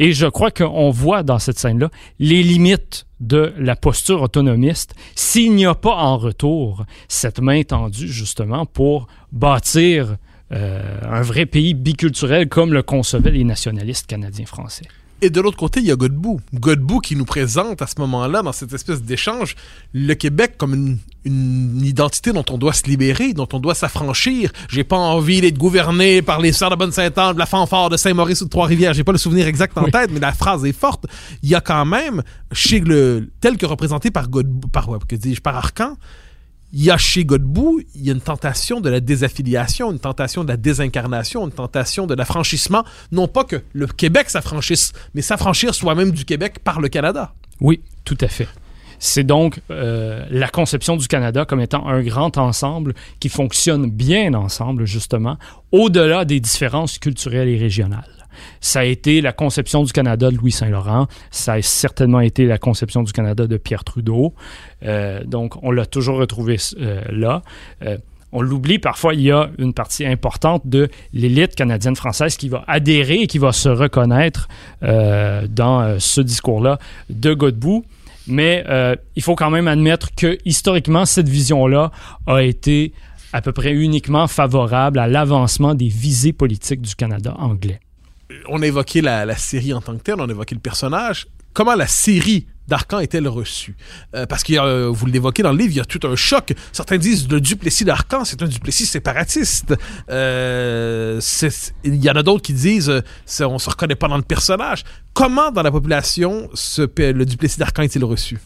[0.00, 5.54] Et je crois qu'on voit dans cette scène-là les limites de la posture autonomiste s'il
[5.54, 10.16] n'y a pas en retour cette main tendue justement pour bâtir
[10.50, 14.86] un vrai pays biculturel comme le concevaient les nationalistes canadiens-français.
[15.22, 16.40] Et de l'autre côté, il y a Godbout.
[16.54, 19.54] Godbout qui nous présente à ce moment-là, dans cette espèce d'échange,
[19.92, 24.50] le Québec comme une, une, identité dont on doit se libérer, dont on doit s'affranchir.
[24.70, 28.44] J'ai pas envie d'être gouverné par les Sœurs de Bonne-Sainte-Anne, la fanfare de Saint-Maurice ou
[28.46, 28.94] de Trois-Rivières.
[28.94, 29.90] J'ai pas le souvenir exact en Oui.
[29.90, 31.04] tête, mais la phrase est forte.
[31.42, 35.42] Il y a quand même, chez le, tel que représenté par Godbout, par, que dis-je,
[35.42, 35.96] par Arcan,
[36.72, 40.44] il y a chez Godbout, il y a une tentation de la désaffiliation, une tentation
[40.44, 42.84] de la désincarnation, une tentation de l'affranchissement.
[43.12, 47.34] Non pas que le Québec s'affranchisse, mais s'affranchir soi-même du Québec par le Canada.
[47.60, 48.48] Oui, tout à fait.
[48.98, 54.34] C'est donc euh, la conception du Canada comme étant un grand ensemble qui fonctionne bien
[54.34, 55.38] ensemble, justement,
[55.72, 58.19] au-delà des différences culturelles et régionales.
[58.60, 61.06] Ça a été la conception du Canada de Louis Saint-Laurent.
[61.30, 64.34] Ça a certainement été la conception du Canada de Pierre Trudeau.
[64.84, 67.42] Euh, donc, on l'a toujours retrouvé euh, là.
[67.82, 67.98] Euh,
[68.32, 73.22] on l'oublie parfois, il y a une partie importante de l'élite canadienne-française qui va adhérer
[73.22, 74.46] et qui va se reconnaître
[74.80, 77.84] dans ce discours-là de Godbout.
[78.28, 78.64] Mais
[79.16, 81.90] il faut quand même admettre que historiquement, cette vision-là
[82.28, 82.92] a été
[83.32, 87.80] à peu près uniquement favorable à l'avancement des visées politiques du Canada anglais.
[88.48, 91.26] On a évoqué la, série en tant que telle, on a évoqué le personnage.
[91.52, 93.76] Comment la série d'Arcan est-elle reçue?
[94.14, 96.54] Euh, parce que euh, vous l'évoquez dans le livre, il y a tout un choc.
[96.70, 99.74] Certains disent le Duplessis d'Arcan, c'est un Duplessis séparatiste.
[100.10, 101.20] Euh,
[101.82, 103.02] il y en a d'autres qui disent
[103.40, 104.84] on se reconnaît pas dans le personnage.
[105.12, 106.48] Comment dans la population
[106.86, 108.38] le Duplessis d'Arcan est-il reçu?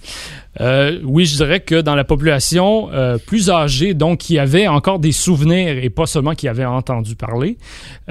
[0.60, 4.98] Euh, oui, je dirais que dans la population euh, plus âgée, donc qui avait encore
[4.98, 7.58] des souvenirs et pas seulement qui avait entendu parler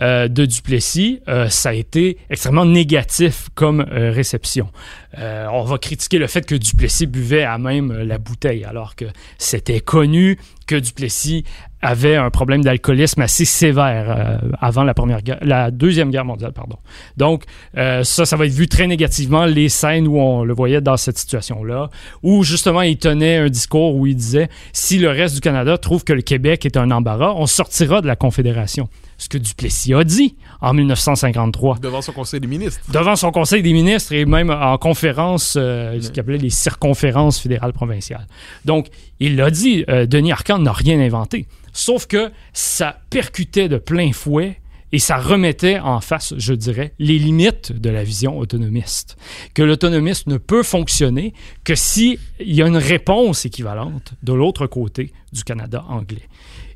[0.02, 4.70] euh, de Duplessis, ça a été extrêmement négatif comme réception.
[5.18, 9.06] On va critiquer le fait que Duplessis buvait à même la bouteille, alors que
[9.38, 11.44] c'était connu que Duplessis
[11.84, 16.54] avait un problème d'alcoolisme assez sévère euh, avant la première guerre, la deuxième guerre mondiale,
[16.54, 16.78] pardon.
[17.18, 17.44] Donc
[17.78, 20.98] euh, ça, ça va être vu très négativement les scènes où on le voyait dans
[20.98, 21.90] cette situation-là,
[22.24, 26.04] où justement il tenait un discours où il disait si le reste du Canada trouve
[26.04, 28.88] que le Québec est un embarras, on sortira de la Confédération.
[29.24, 32.82] Ce que Duplessis a dit en 1953 Devant son conseil des ministres.
[32.92, 37.40] devant son conseil des ministres et même en conférence, euh, ce qu'il appelait les circonférences
[37.40, 38.28] fédérales provinciales.
[38.66, 38.88] Donc,
[39.22, 41.48] il l'a dit, euh, Denis Arcand n'a rien inventé.
[41.72, 44.60] Sauf que ça percutait de plein fouet
[44.92, 49.16] et ça remettait en face, je dirais, les limites de la vision autonomiste.
[49.54, 51.34] Que l'autonomiste ne peut fonctionner
[51.64, 56.28] que s'il y a une réponse équivalente de l'autre côté du Canada anglais.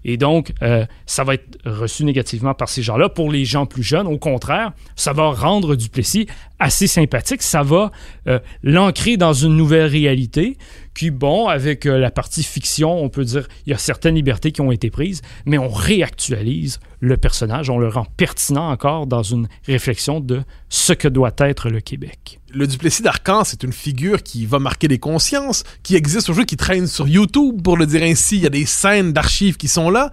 [0.06, 3.10] Et donc, euh, ça va être reçu négativement par ces gens-là.
[3.10, 6.28] Pour les gens plus jeunes, au contraire, ça va rendre Duplessis
[6.60, 7.42] assez sympathique.
[7.42, 7.92] Ça va
[8.28, 10.58] euh, l'ancrer dans une nouvelle réalité
[10.98, 14.52] qui, bon, avec euh, la partie fiction, on peut dire il y a certaines libertés
[14.52, 19.22] qui ont été prises, mais on réactualise le personnage, on le rend pertinent encore dans
[19.22, 22.40] une réflexion de ce que doit être le Québec.
[22.52, 26.58] le Duplessis d'Arcan, c'est une figure qui va marquer des consciences, qui existe aujourd'hui, qui
[26.58, 28.38] traîne sur YouTube, pour le dire ainsi.
[28.38, 30.12] Il y a des scènes d'archives qui sont là.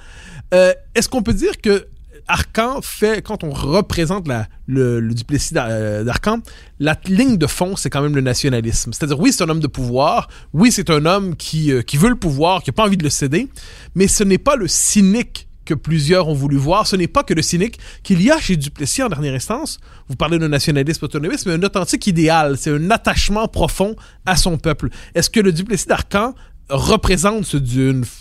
[0.52, 1.86] Euh, Est-ce qu'on peut dire que
[2.28, 4.26] Arcan fait, quand on représente
[4.66, 6.40] le, le Duplessis euh, d'Arcan,
[6.80, 8.92] la ligne de fond, c'est quand même le nationalisme.
[8.92, 12.08] C'est-à-dire, oui, c'est un homme de pouvoir, oui, c'est un homme qui, euh, qui veut
[12.08, 13.48] le pouvoir, qui n'a pas envie de le céder,
[13.94, 16.87] mais ce n'est pas le cynique que plusieurs ont voulu voir.
[16.87, 19.78] Ce n'est pas que le cynique qu'il y a chez Duplessis en dernière instance.
[20.08, 22.58] Vous parlez d'un nationalisme autonomiste, mais un authentique idéal.
[22.58, 24.90] C'est un attachement profond à son peuple.
[25.14, 26.34] Est-ce que le Duplessis d'Arcan
[26.68, 27.56] représente ce,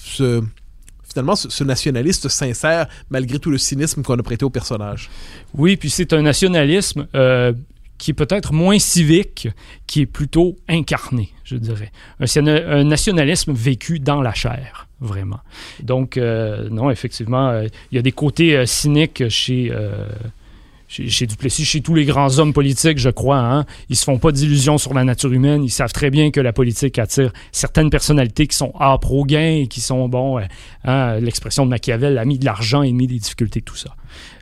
[0.05, 0.41] ce-
[1.07, 5.09] finalement ce, nationaliste sincère malgré tout le cynisme qu'on a prêté au personnage?
[5.55, 7.53] Oui, puis c'est un nationalisme euh,
[7.97, 9.47] qui est peut-être moins civique,
[9.87, 11.91] qui est plutôt incarné, je dirais.
[12.19, 15.39] Un, un nationalisme vécu dans la chair, vraiment.
[15.81, 19.71] Donc, euh, non, effectivement, euh, il y a des côtés cyniques chez,
[20.93, 23.39] chez, chez Duplessis, chez tous les grands hommes politiques, je crois.
[23.39, 23.65] Hein.
[23.89, 25.63] Ils se font pas d'illusions sur la nature humaine.
[25.63, 29.61] Ils savent très bien que la politique attire certaines personnalités qui sont âpres au gain
[29.61, 30.43] et qui sont, bon, euh,
[30.83, 33.95] hein, l'expression de Machiavel, ami de l'argent, ennemi des difficultés, tout ça.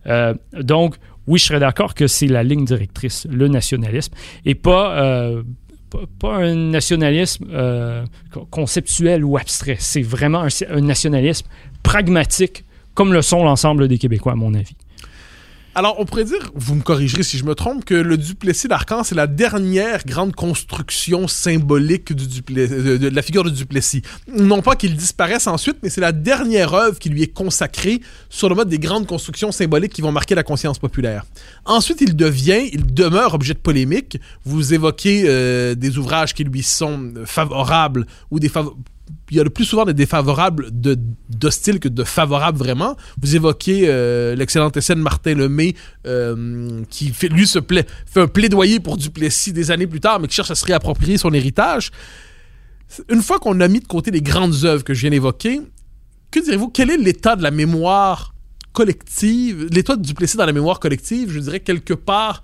[0.07, 0.95] Euh, donc,
[1.27, 5.43] oui, je serais d'accord que c'est la ligne directrice, le nationalisme, et pas, euh,
[6.19, 9.77] pas, un nationalisme euh, co- conceptuel ou abstrait.
[9.79, 11.47] C'est vraiment un nationalisme
[11.83, 14.75] pragmatique, comme le sont l'ensemble des Québécois, à mon avis.
[15.73, 19.05] Alors, on pourrait dire, vous me corrigerez si je me trompe, que le Duplessis d'Arcan,
[19.05, 24.01] c'est la dernière grande construction symbolique de, la figure de Duplessis.
[24.27, 28.49] Non pas qu'il disparaisse ensuite, mais c'est la dernière œuvre qui lui est consacrée sur
[28.49, 31.23] le mode des grandes constructions symboliques qui vont marquer la conscience populaire.
[31.63, 34.19] Ensuite, il devient, il demeure objet de polémique.
[34.43, 38.73] Vous évoquez euh, des ouvrages qui lui sont favorables ou des fav-
[39.29, 40.97] il y a le plus souvent des défavorables de
[41.29, 42.97] d'hostiles que de favorables vraiment.
[43.21, 45.73] Vous évoquez euh, l'excellent de Martin Lemay
[46.05, 50.19] euh, qui fait, lui se plaît, fait un plaidoyer pour Duplessis des années plus tard,
[50.19, 51.91] mais qui cherche à se réapproprier son héritage.
[53.09, 55.61] Une fois qu'on a mis de côté les grandes œuvres que je viens d'évoquer,
[56.29, 56.69] que direz-vous?
[56.69, 58.33] Quel est l'état de la mémoire
[58.73, 61.31] collective, l'état de Duplessis dans la mémoire collective?
[61.31, 62.43] Je dirais quelque part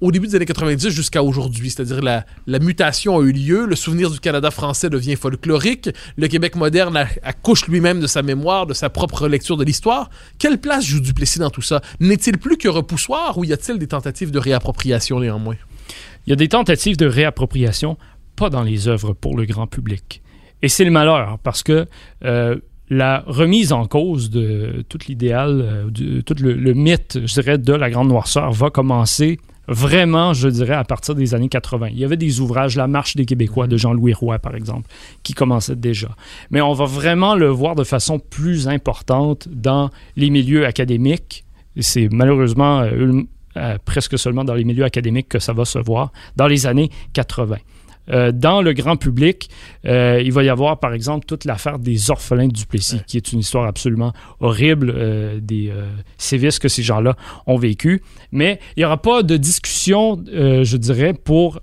[0.00, 1.70] au début des années 90 jusqu'à aujourd'hui.
[1.70, 6.28] C'est-à-dire la, la mutation a eu lieu, le souvenir du Canada français devient folklorique, le
[6.28, 10.10] Québec moderne accouche lui-même de sa mémoire, de sa propre lecture de l'histoire.
[10.38, 11.80] Quelle place joue Duplessis dans tout ça?
[12.00, 15.56] N'est-il plus que repoussoir ou y a-t-il des tentatives de réappropriation néanmoins?
[16.26, 17.96] Il y a des tentatives de réappropriation,
[18.34, 20.22] pas dans les œuvres pour le grand public.
[20.62, 21.86] Et c'est le malheur, parce que
[22.24, 22.56] euh,
[22.88, 27.72] la remise en cause de tout l'idéal, euh, du- tout le, mythe, je dirais, de
[27.72, 31.88] la grande noirceur va commencer vraiment, je dirais, à partir des années 80.
[31.90, 34.88] Il y avait des ouvrages, La Marche des Québécois de Jean-Louis Roy, par exemple,
[35.24, 36.10] qui commençaient déjà.
[36.50, 41.44] Mais on va vraiment le voir de façon plus importante dans les milieux académiques.
[41.80, 43.22] C'est malheureusement euh,
[43.56, 46.90] euh, presque seulement dans les milieux académiques que ça va se voir, dans les années
[47.14, 47.56] 80.
[48.10, 49.50] Euh, dans le grand public,
[49.86, 53.32] euh, il va y avoir, par exemple, toute l'affaire des orphelins de Duplessis, qui est
[53.32, 55.72] une histoire absolument horrible euh, des
[56.18, 57.16] sévices que ces gens-là
[57.46, 58.02] ont vécu.
[58.32, 61.60] Mais il n'y aura pas de discussion, je dirais, pour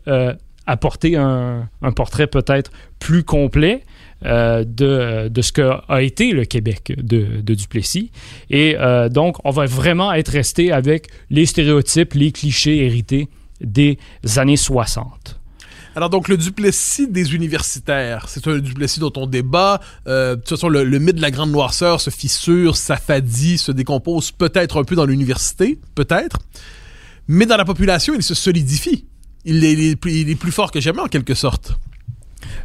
[0.66, 3.84] apporter un, un portrait peut-être plus complet
[4.26, 8.10] euh, de, de ce que a été le Québec de, de Duplessis.
[8.50, 13.28] Et euh, donc, on va vraiment être resté avec les stéréotypes, les clichés hérités
[13.60, 13.98] des
[14.38, 15.42] années 60.
[15.96, 19.80] Alors donc le Duplessis des universitaires, c'est un Duplessis dont on débat.
[20.08, 24.32] Euh, de toute façon, le, mythe de la grande noirceur se fissure, s'affadit, se décompose
[24.32, 26.38] peut-être un peu dans l'université, peut-être,
[27.28, 29.06] mais dans la population, il se solidifie.
[29.46, 31.74] Il est, plus, fort que jamais en quelque sorte.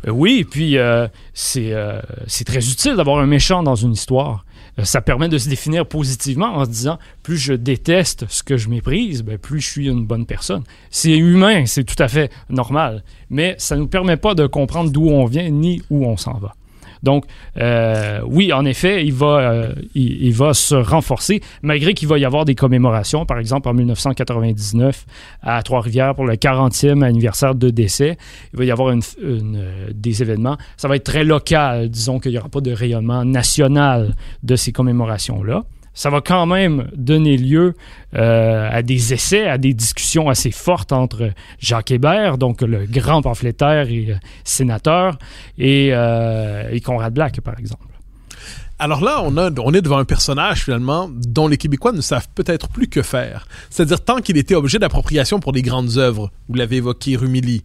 [0.07, 4.45] Euh, oui, puis euh, c'est euh, c'est très utile d'avoir un méchant dans une histoire.
[4.79, 8.57] Euh, ça permet de se définir positivement en se disant plus je déteste ce que
[8.57, 10.63] je méprise, ben, plus je suis une bonne personne.
[10.91, 14.91] C'est humain, c'est tout à fait normal, mais ça ne nous permet pas de comprendre
[14.91, 16.55] d'où on vient ni où on s'en va.
[17.03, 17.25] Donc,
[17.57, 22.25] euh, oui, en effet, il va, euh, il, va se renforcer, malgré qu'il va y
[22.25, 23.27] avoir des commémorations.
[23.27, 25.07] Par exemple, en 1999,
[25.43, 28.17] à Trois-Rivières, pour le 40e anniversaire de décès,
[28.53, 29.41] il va y avoir euh,
[29.93, 30.57] des événements.
[30.77, 31.89] Ça va être très local.
[31.89, 35.65] Disons qu'il n'y aura pas de rayonnement national de ces commémorations-là.
[35.99, 37.75] Ça va quand même donner lieu
[38.15, 43.21] euh, à des essais, à des discussions assez fortes entre Jacques Hébert, donc le grand
[43.21, 45.19] pamphlétaire et euh, sénateur,
[45.59, 47.89] et, euh, et Conrad Black, par exemple.
[48.79, 52.69] Alors là, on, on est devant un personnage finalement dont les Québécois ne savent peut-être
[52.69, 53.49] plus que faire.
[53.69, 57.65] C'est-à-dire tant qu'il était objet d'appropriation pour des grandes œuvres, vous l'avez évoqué, Rumilly,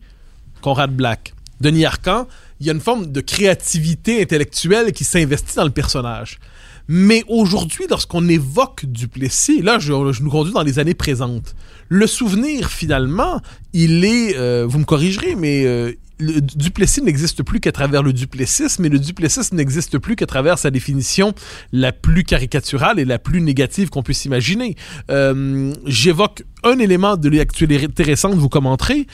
[0.61, 2.25] Conrad Black, Denis Arcan,
[2.59, 6.39] il y a une forme de créativité intellectuelle qui s'investit dans le personnage.
[6.87, 11.55] Mais aujourd'hui, lorsqu'on évoque Duplessis, là, je, nous conduis dans les années présentes.
[11.89, 13.41] Le souvenir, finalement,
[13.73, 18.13] il est, euh, vous me corrigerez, mais euh, le Duplessis n'existe plus qu'à travers le
[18.13, 21.33] duplessisme, et le duplessisme n'existe plus qu'à travers sa définition
[21.71, 24.75] la plus caricaturale et la plus négative qu'on puisse imaginer.
[25.09, 29.07] Euh, J'évoque un élément de l'actualité récente, vous commenterez.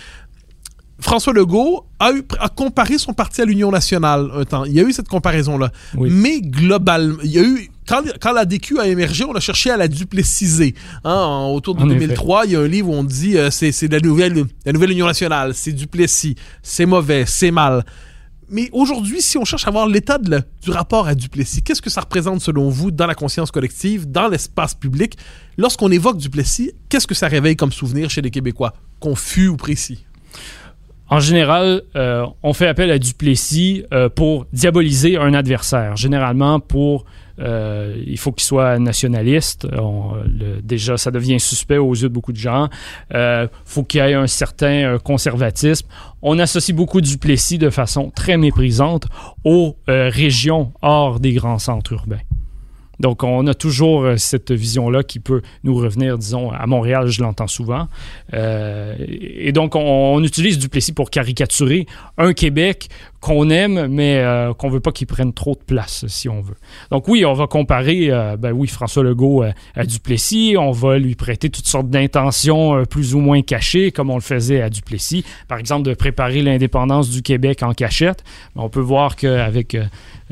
[0.99, 4.65] François Legault a, eu, a, comparé son parti à l'Union nationale un temps.
[4.65, 5.71] Il y a eu cette comparaison-là.
[5.95, 6.09] Oui.
[6.11, 7.69] Mais globalement, il y a eu.
[7.87, 10.75] Quand, quand, la DQ a émergé, on a cherché à la duplessiser.
[11.03, 12.49] Hein, autour de en 2003, effet.
[12.49, 15.07] il y a un livre où on dit euh, c'est la nouvelle, la nouvelle Union
[15.07, 17.83] nationale, c'est Duplessis, c'est mauvais, c'est mal.
[18.51, 22.01] Mais aujourd'hui, si on cherche à voir l'état du rapport à Duplessis, qu'est-ce que ça
[22.01, 25.17] représente selon vous dans la conscience collective, dans l'espace public?
[25.57, 30.05] Lorsqu'on évoque Duplessis, qu'est-ce que ça réveille comme souvenir chez les Québécois, confus ou précis?
[31.09, 35.95] En général, euh, on fait appel à Duplessis euh, pour diaboliser un adversaire.
[35.97, 37.05] Généralement, pour
[37.39, 39.65] euh, il faut qu'il soit nationaliste.
[40.61, 42.67] Déjà, ça devient suspect aux yeux de beaucoup de gens.
[43.11, 45.87] Il faut qu'il y ait un certain conservatisme.
[46.21, 49.07] On associe beaucoup Duplessis de façon très méprisante
[49.45, 52.28] aux régions hors des grands centres urbains.
[52.99, 57.21] Donc, on a toujours euh, cette vision-là qui peut nous revenir, disons, à Montréal, je
[57.21, 57.87] l'entends souvent.
[58.33, 59.79] Euh, et donc, on,
[60.15, 61.85] on, utilise Duplessis pour caricaturer
[62.17, 62.89] un Québec
[63.19, 66.55] qu'on aime, mais euh, qu'on veut pas qu'il prenne trop de place, si on veut.
[66.89, 69.43] Donc oui, on va comparer, euh, ben oui, François Legault
[69.75, 70.55] à Duplessis.
[70.57, 74.21] On va lui prêter toutes sortes d'intentions euh, plus ou moins cachées, comme on le
[74.21, 75.25] faisait à Duplessis.
[75.47, 78.23] Par exemple, de préparer l'indépendance du Québec en cachette.
[78.55, 79.75] On peut voir qu'avec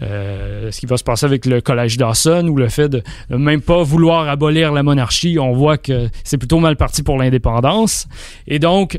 [0.02, 3.36] euh, ce qui va se passer avec le collège Dawson ou le fait de, de
[3.36, 8.08] même pas vouloir abolir la monarchie, on voit que c'est plutôt mal parti pour l'indépendance.
[8.48, 8.98] Et donc,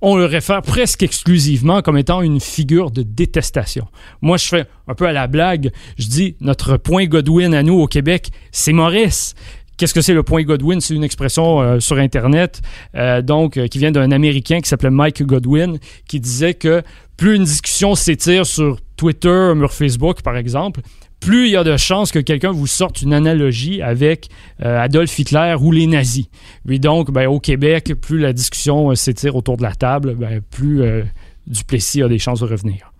[0.00, 3.86] on le réfère presque exclusivement comme étant une figure de détestation.
[4.22, 7.74] Moi, je fais un peu à la blague, je dis notre point Godwin à nous
[7.74, 9.34] au Québec, c'est Maurice.
[9.76, 10.78] Qu'est-ce que c'est le point Godwin?
[10.80, 12.60] C'est une expression euh, sur Internet,
[12.94, 16.82] euh, donc, euh, qui vient d'un Américain qui s'appelait Mike Godwin, qui disait que
[17.16, 20.82] plus une discussion s'étire sur Twitter, mur Facebook, par exemple,
[21.20, 24.30] plus il y a de chances que quelqu'un vous sorte une analogie avec
[24.64, 26.26] euh, Adolf Hitler ou les nazis.
[26.68, 30.40] Et donc, ben, au Québec, plus la discussion euh, s'étire autour de la table, ben,
[30.50, 31.02] plus euh,
[31.46, 32.92] Duplessis a des chances de revenir.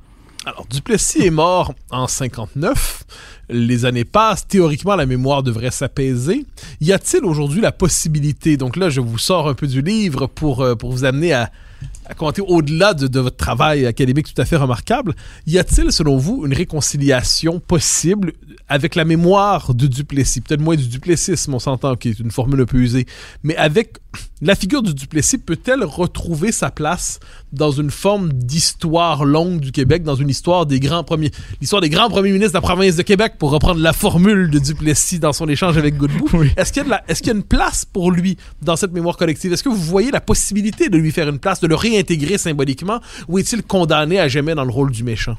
[0.44, 3.04] Alors, Duplessis est mort en 59.
[3.48, 4.46] Les années passent.
[4.46, 6.44] Théoriquement, la mémoire devrait s'apaiser.
[6.80, 10.66] Y a-t-il aujourd'hui la possibilité, donc là, je vous sors un peu du livre pour,
[10.78, 11.50] pour vous amener à,
[12.46, 15.14] au-delà de, votre travail académique tout à fait remarquable,
[15.46, 18.32] y a-t-il, selon vous, une réconciliation possible
[18.68, 20.40] avec la mémoire de Duplessis?
[20.40, 23.06] Peut-être moins du duplessisme, on s'entend, qui est une formule un peu usée,
[23.42, 23.98] mais avec
[24.42, 27.20] la figure du Duplessis peut-elle retrouver sa place
[27.52, 31.30] dans une forme d'histoire longue du Québec, dans une histoire des grands premiers,
[31.60, 34.58] l'histoire des grands premiers ministres de la province de Québec, pour reprendre la formule de
[34.58, 36.28] Duplessis dans son échange avec Godbout?
[36.32, 36.50] Oui.
[36.56, 39.52] Est-ce qu'il y, est qu'il y a une place pour lui dans cette mémoire collective?
[39.52, 43.00] Est-ce que vous voyez la possibilité de lui faire une place, de le réintégrer symboliquement,
[43.28, 45.36] ou est-il condamné à jamais dans le rôle du méchant?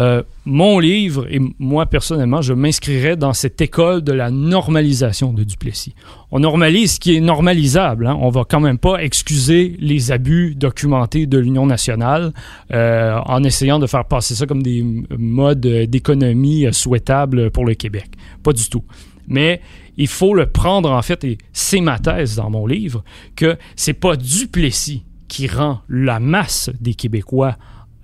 [0.00, 5.44] Euh, mon livre, et moi personnellement, je m'inscrirais dans cette école de la normalisation de
[5.44, 5.94] Duplessis.
[6.30, 8.06] On normalise ce qui est normalisable.
[8.06, 8.16] Hein.
[8.20, 12.32] On va quand même pas excuser les abus documentés de l'Union nationale
[12.72, 14.84] euh, en essayant de faire passer ça comme des
[15.18, 18.10] modes d'économie souhaitables pour le Québec.
[18.42, 18.84] Pas du tout.
[19.28, 19.60] Mais
[19.96, 23.04] il faut le prendre en fait, et c'est ma thèse dans mon livre,
[23.36, 27.56] que c'est pas Duplessis qui rend la masse des Québécois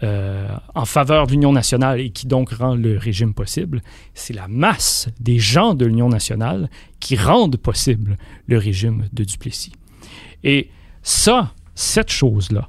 [0.03, 3.82] euh, en faveur de l'Union nationale et qui donc rend le régime possible,
[4.14, 6.70] c'est la masse des gens de l'Union nationale
[7.01, 9.72] qui rendent possible le régime de Duplessis.
[10.44, 10.70] Et
[11.03, 12.68] ça, cette chose-là,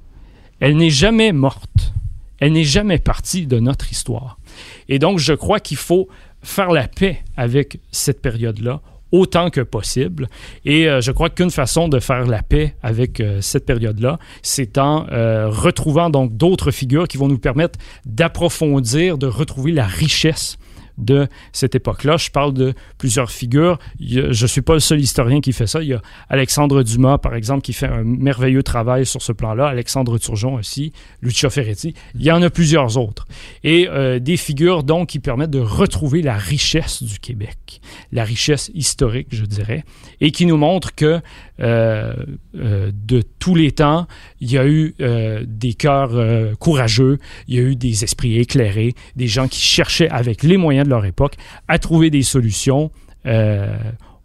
[0.60, 1.94] elle n'est jamais morte.
[2.40, 4.40] Elle n'est jamais partie de notre histoire.
[4.88, 6.08] Et donc, je crois qu'il faut
[6.42, 8.82] faire la paix avec cette période-là
[9.12, 10.28] autant que possible.
[10.66, 14.78] Et euh, je crois qu'une façon de faire la paix avec euh, cette période-là, c'est
[14.78, 20.58] en euh, retrouvant donc d'autres figures qui vont nous permettre d'approfondir, de retrouver la richesse
[21.00, 22.18] de cette époque-là.
[22.18, 23.80] Je parle de plusieurs figures.
[24.00, 25.82] je ne suis pas le seul historien qui fait ça.
[25.82, 29.68] Il y a Alexandre Dumas, par exemple, qui fait un merveilleux travail sur ce plan-là.
[29.68, 31.94] Alexandre Turgeon aussi, Lucia Ferretti.
[32.16, 33.28] Il y en a plusieurs autres.
[33.64, 37.82] Et euh, des figures, donc, qui permettent de retrouver la richesse du Québec,
[38.12, 39.84] la richesse historique, je dirais,
[40.22, 41.22] et qui nous montrent que
[41.60, 42.14] euh,
[42.56, 44.08] euh, de tous les temps,
[44.40, 46.12] il y a eu euh, des cœurs
[46.58, 50.86] courageux, il y a eu des esprits éclairés, des gens qui cherchaient avec les moyens
[50.86, 51.36] de leur époque
[51.68, 52.92] à trouver des solutions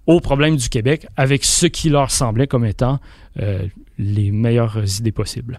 [0.07, 3.01] aux problèmes du Québec avec ce qui leur semblait comme étant
[3.99, 5.59] les meilleures idées possibles.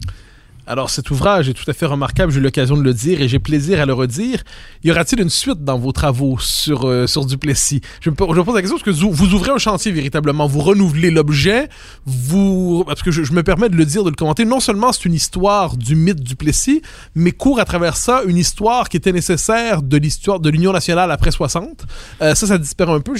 [0.68, 3.28] Alors cet ouvrage est tout à fait remarquable, j'ai eu l'occasion de le dire et
[3.28, 4.44] j'ai plaisir à le redire.
[4.84, 7.82] Y aura-t-il une suite dans vos travaux sur, euh, sur Duplessis?
[8.02, 11.70] Je me, pose la question parce que vous, ouvrez un chantier véritablement, vous renouvelez l'objet,
[12.88, 14.44] parce que je, me permets de le dire, de le commenter.
[14.44, 16.82] Non seulement c'est une histoire du mythe Duplessis,
[17.14, 21.12] mais court à travers ça une histoire qui était nécessaire de l'histoire de l'Union nationale
[21.12, 21.86] après 60.
[22.22, 23.14] Euh, ça, ça disparaît un peu.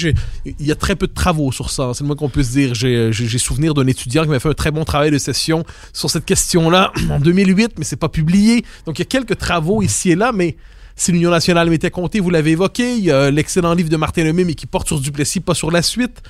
[0.46, 2.74] Il y a très peu de travaux sur ça, c'est le moins qu'on puisse dire.
[2.74, 6.26] J'ai souvenir d'un étudiant qui m'a fait un très bon travail de session sur cette
[6.26, 8.64] question-là en 2008, mais c'est pas publié.
[8.86, 10.56] Donc il y a quelques travaux ici et là, mais
[10.96, 14.24] si l'Union nationale m'était comptée, vous l'avez évoqué, il y a l'excellent livre de Martin
[14.24, 16.22] Lemay, mais qui porte sur Duplessis, pas sur la suite.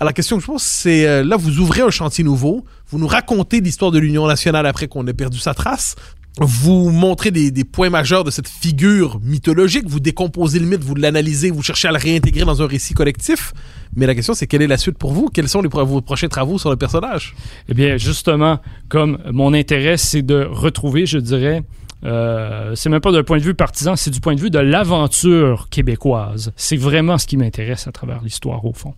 [0.00, 2.98] Alors la question que je pose, c'est euh, là, vous ouvrez un chantier nouveau, vous
[2.98, 5.94] nous racontez l'histoire de l'Union nationale après qu'on ait perdu sa trace,
[6.40, 11.50] vous montrez des, points majeurs de cette figure mythologique, vous décomposez le mythe, vous l'analysez,
[11.50, 13.52] vous cherchez à le réintégrer dans un récit collectif.
[13.94, 15.28] Mais la question, c'est quelle est la suite pour vous?
[15.32, 17.34] Quels sont les, vos prochains travaux sur le personnage?
[17.68, 18.58] Eh bien, justement,
[18.88, 21.62] comme mon intérêt, c'est de retrouver, je dirais,
[22.04, 24.58] euh, c'est même pas d'un point de vue partisan, c'est du point de vue de
[24.58, 26.52] l'aventure québécoise.
[26.56, 28.94] C'est vraiment ce qui m'intéresse à travers l'histoire, au fond.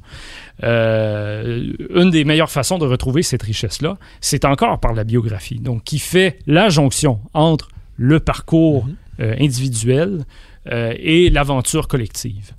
[0.65, 5.61] Euh, une des meilleures façons de retrouver cette richesse-là, c'est encore par la biographie.
[5.61, 9.23] Donc, qui fait la jonction entre le parcours mm -hmm.
[9.23, 10.25] euh, individuelle
[10.73, 12.53] euh, et l'aventure collective.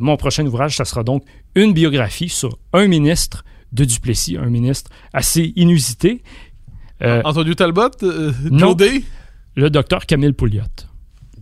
[0.00, 1.22] Mon prochain ouvrage, ça sera donc
[1.54, 3.42] une biographie sur un ministre
[3.72, 6.22] de Duplessis, un ministre assez inusité,
[7.00, 7.94] Antonio Talbot,
[8.50, 8.58] Non.
[8.58, 9.02] Claudé?
[9.56, 10.62] Le docteur Camille Pouliot,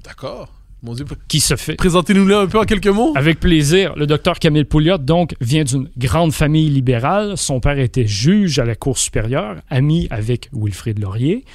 [0.02, 0.48] D'accord.
[0.84, 1.06] Mon Dieu.
[1.28, 3.14] qui se fait Présentez-nous-le un peu en quelques mots.
[3.16, 3.94] Avec plaisir.
[3.96, 7.38] Le docteur Camille Pouliot, donc, vient d'une grande famille libérale.
[7.38, 11.46] Son père était juge à la Cour supérieure, ami avec Wilfrid Laurier.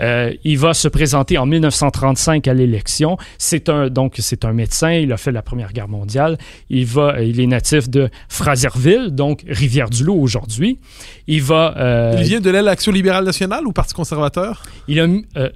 [0.00, 3.18] Euh, il va se présenter en 1935 à l'élection.
[3.36, 4.92] C'est un, donc, c'est un médecin.
[4.92, 6.38] Il a fait la Première Guerre mondiale.
[6.70, 10.78] Il va, il est natif de Fraserville, donc Rivière-du-Loup aujourd'hui.
[11.26, 14.62] Il va, euh, Il vient de l'aile Action libérale nationale ou Parti conservateur?
[14.88, 15.06] il a,
[15.36, 15.50] euh,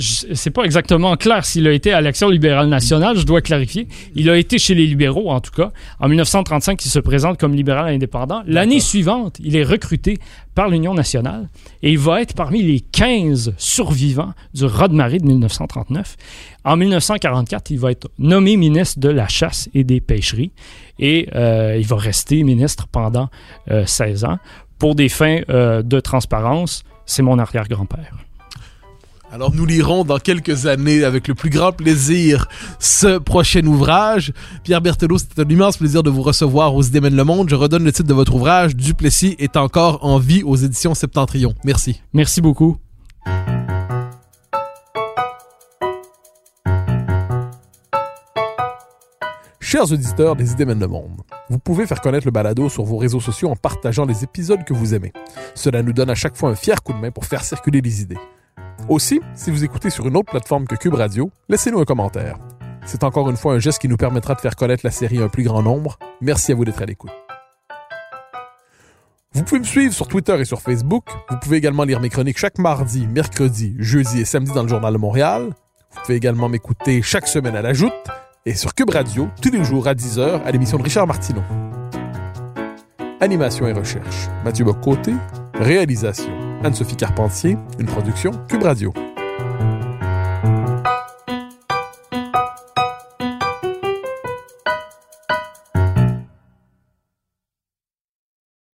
[0.00, 3.86] c'est pas exactement clair s'il a été à l'Action libérale nationale, je dois clarifier.
[4.14, 5.70] Il a été chez les libéraux, en tout cas.
[5.98, 8.42] En 1935, il se présente comme libéral indépendant.
[8.46, 10.18] L'année suivante, il est recruté
[10.54, 11.48] par l'Union nationale
[11.82, 16.16] et il va être parmi les 15 survivants du raz-de-marée de 1939.
[16.64, 20.52] En 1944, il va être nommé ministre de la Chasse et des Pêcheries
[20.98, 23.28] et euh, il va rester ministre pendant
[23.70, 24.38] euh, 16 ans.
[24.78, 28.29] Pour des fins euh, de transparence, c'est mon arrière-grand-père.
[29.32, 32.48] Alors nous lirons dans quelques années avec le plus grand plaisir
[32.80, 34.32] ce prochain ouvrage.
[34.64, 37.48] Pierre Berthelot, c'était un immense plaisir de vous recevoir aux Idées mènent le monde.
[37.48, 41.54] Je redonne le titre de votre ouvrage, Duplessis est encore en vie aux éditions Septentrion.
[41.64, 42.02] Merci.
[42.12, 42.78] Merci beaucoup.
[49.60, 52.96] Chers auditeurs des Idées mènent le monde, vous pouvez faire connaître le balado sur vos
[52.96, 55.12] réseaux sociaux en partageant les épisodes que vous aimez.
[55.54, 58.02] Cela nous donne à chaque fois un fier coup de main pour faire circuler les
[58.02, 58.18] idées.
[58.88, 62.38] Aussi, si vous écoutez sur une autre plateforme que Cube Radio, laissez-nous un commentaire.
[62.84, 65.24] C'est encore une fois un geste qui nous permettra de faire connaître la série à
[65.24, 65.98] un plus grand nombre.
[66.20, 67.12] Merci à vous d'être à l'écoute.
[69.32, 71.04] Vous pouvez me suivre sur Twitter et sur Facebook.
[71.28, 74.92] Vous pouvez également lire mes chroniques chaque mardi, mercredi, jeudi et samedi dans le Journal
[74.92, 75.50] de Montréal.
[75.92, 77.92] Vous pouvez également m'écouter chaque semaine à la Joute
[78.44, 81.42] et sur Cube Radio tous les jours à 10h à l'émission de Richard Martineau.
[83.20, 85.12] Animation et recherche, Mathieu Bocoté.
[85.54, 86.32] Réalisation,
[86.62, 87.56] Anne-Sophie Carpentier.
[87.78, 88.92] Une production Cube Radio.